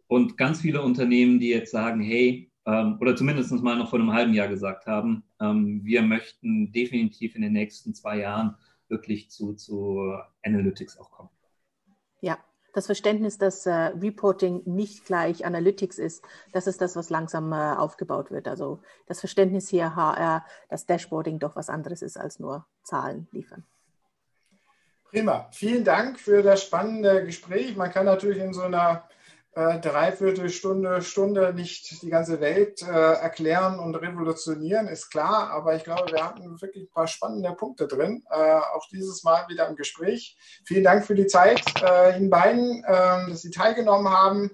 [0.09, 4.13] und ganz viele Unternehmen, die jetzt sagen, hey, ähm, oder zumindest mal noch vor einem
[4.13, 8.57] halben Jahr gesagt haben, ähm, wir möchten definitiv in den nächsten zwei Jahren
[8.89, 11.31] wirklich zu, zu Analytics auch kommen.
[12.21, 12.39] Ja,
[12.75, 17.75] das Verständnis, dass äh, Reporting nicht gleich Analytics ist, das ist das, was langsam äh,
[17.77, 18.49] aufgebaut wird.
[18.49, 23.65] Also das Verständnis hier HR, dass Dashboarding doch was anderes ist als nur Zahlen liefern.
[25.05, 25.49] Prima.
[25.53, 27.77] Vielen Dank für das spannende Gespräch.
[27.77, 29.09] Man kann natürlich in so einer
[29.55, 35.51] äh, Dreiviertelstunde, Stunde nicht die ganze Welt äh, erklären und revolutionieren, ist klar.
[35.51, 38.25] Aber ich glaube, wir hatten wirklich ein paar spannende Punkte drin.
[38.31, 40.37] Äh, auch dieses Mal wieder im Gespräch.
[40.65, 44.51] Vielen Dank für die Zeit äh, Ihnen beiden, ähm, dass Sie teilgenommen haben.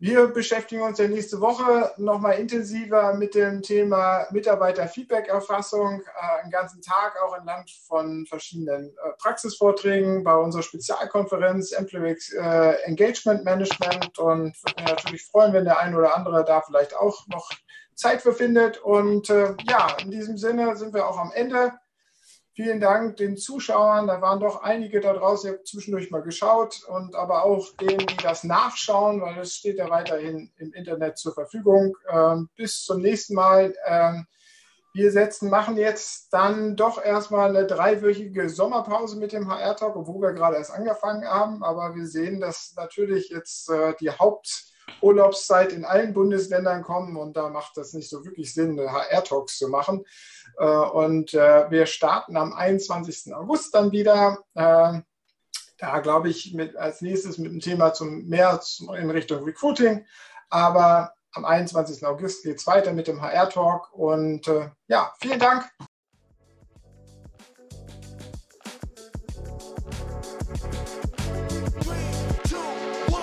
[0.00, 6.80] Wir beschäftigen uns ja nächste Woche nochmal intensiver mit dem Thema Mitarbeiter-Feedback-Erfassung, äh, einen ganzen
[6.82, 14.56] Tag auch entlang von verschiedenen äh, Praxisvorträgen bei unserer Spezialkonferenz Employee äh, Engagement Management und
[14.62, 17.50] würde mich natürlich freuen, wenn der ein oder andere da vielleicht auch noch
[17.96, 18.78] Zeit für findet.
[18.78, 21.72] Und äh, ja, in diesem Sinne sind wir auch am Ende.
[22.60, 24.08] Vielen Dank den Zuschauern.
[24.08, 25.48] Da waren doch einige da draußen.
[25.48, 29.78] Ich habe zwischendurch mal geschaut und aber auch denen, die das nachschauen, weil es steht
[29.78, 31.96] ja weiterhin im Internet zur Verfügung.
[32.10, 33.76] Ähm, bis zum nächsten Mal.
[33.86, 34.26] Ähm,
[34.92, 40.32] wir setzen, machen jetzt dann doch erstmal eine dreiwöchige Sommerpause mit dem HR-Talk, obwohl wir
[40.32, 41.62] gerade erst angefangen haben.
[41.62, 47.50] Aber wir sehen, dass natürlich jetzt äh, die Haupturlaubszeit in allen Bundesländern kommen und da
[47.50, 50.04] macht das nicht so wirklich Sinn, HR-Talks zu machen.
[50.58, 53.34] Äh, und äh, wir starten am 21.
[53.34, 54.38] August dann wieder.
[54.54, 55.00] Äh,
[55.78, 58.60] da glaube ich mit, als nächstes mit dem Thema zum mehr
[58.98, 60.04] in Richtung Recruiting.
[60.50, 62.04] Aber am 21.
[62.04, 63.92] August geht es weiter mit dem HR-Talk.
[63.92, 65.70] Und äh, ja, vielen Dank.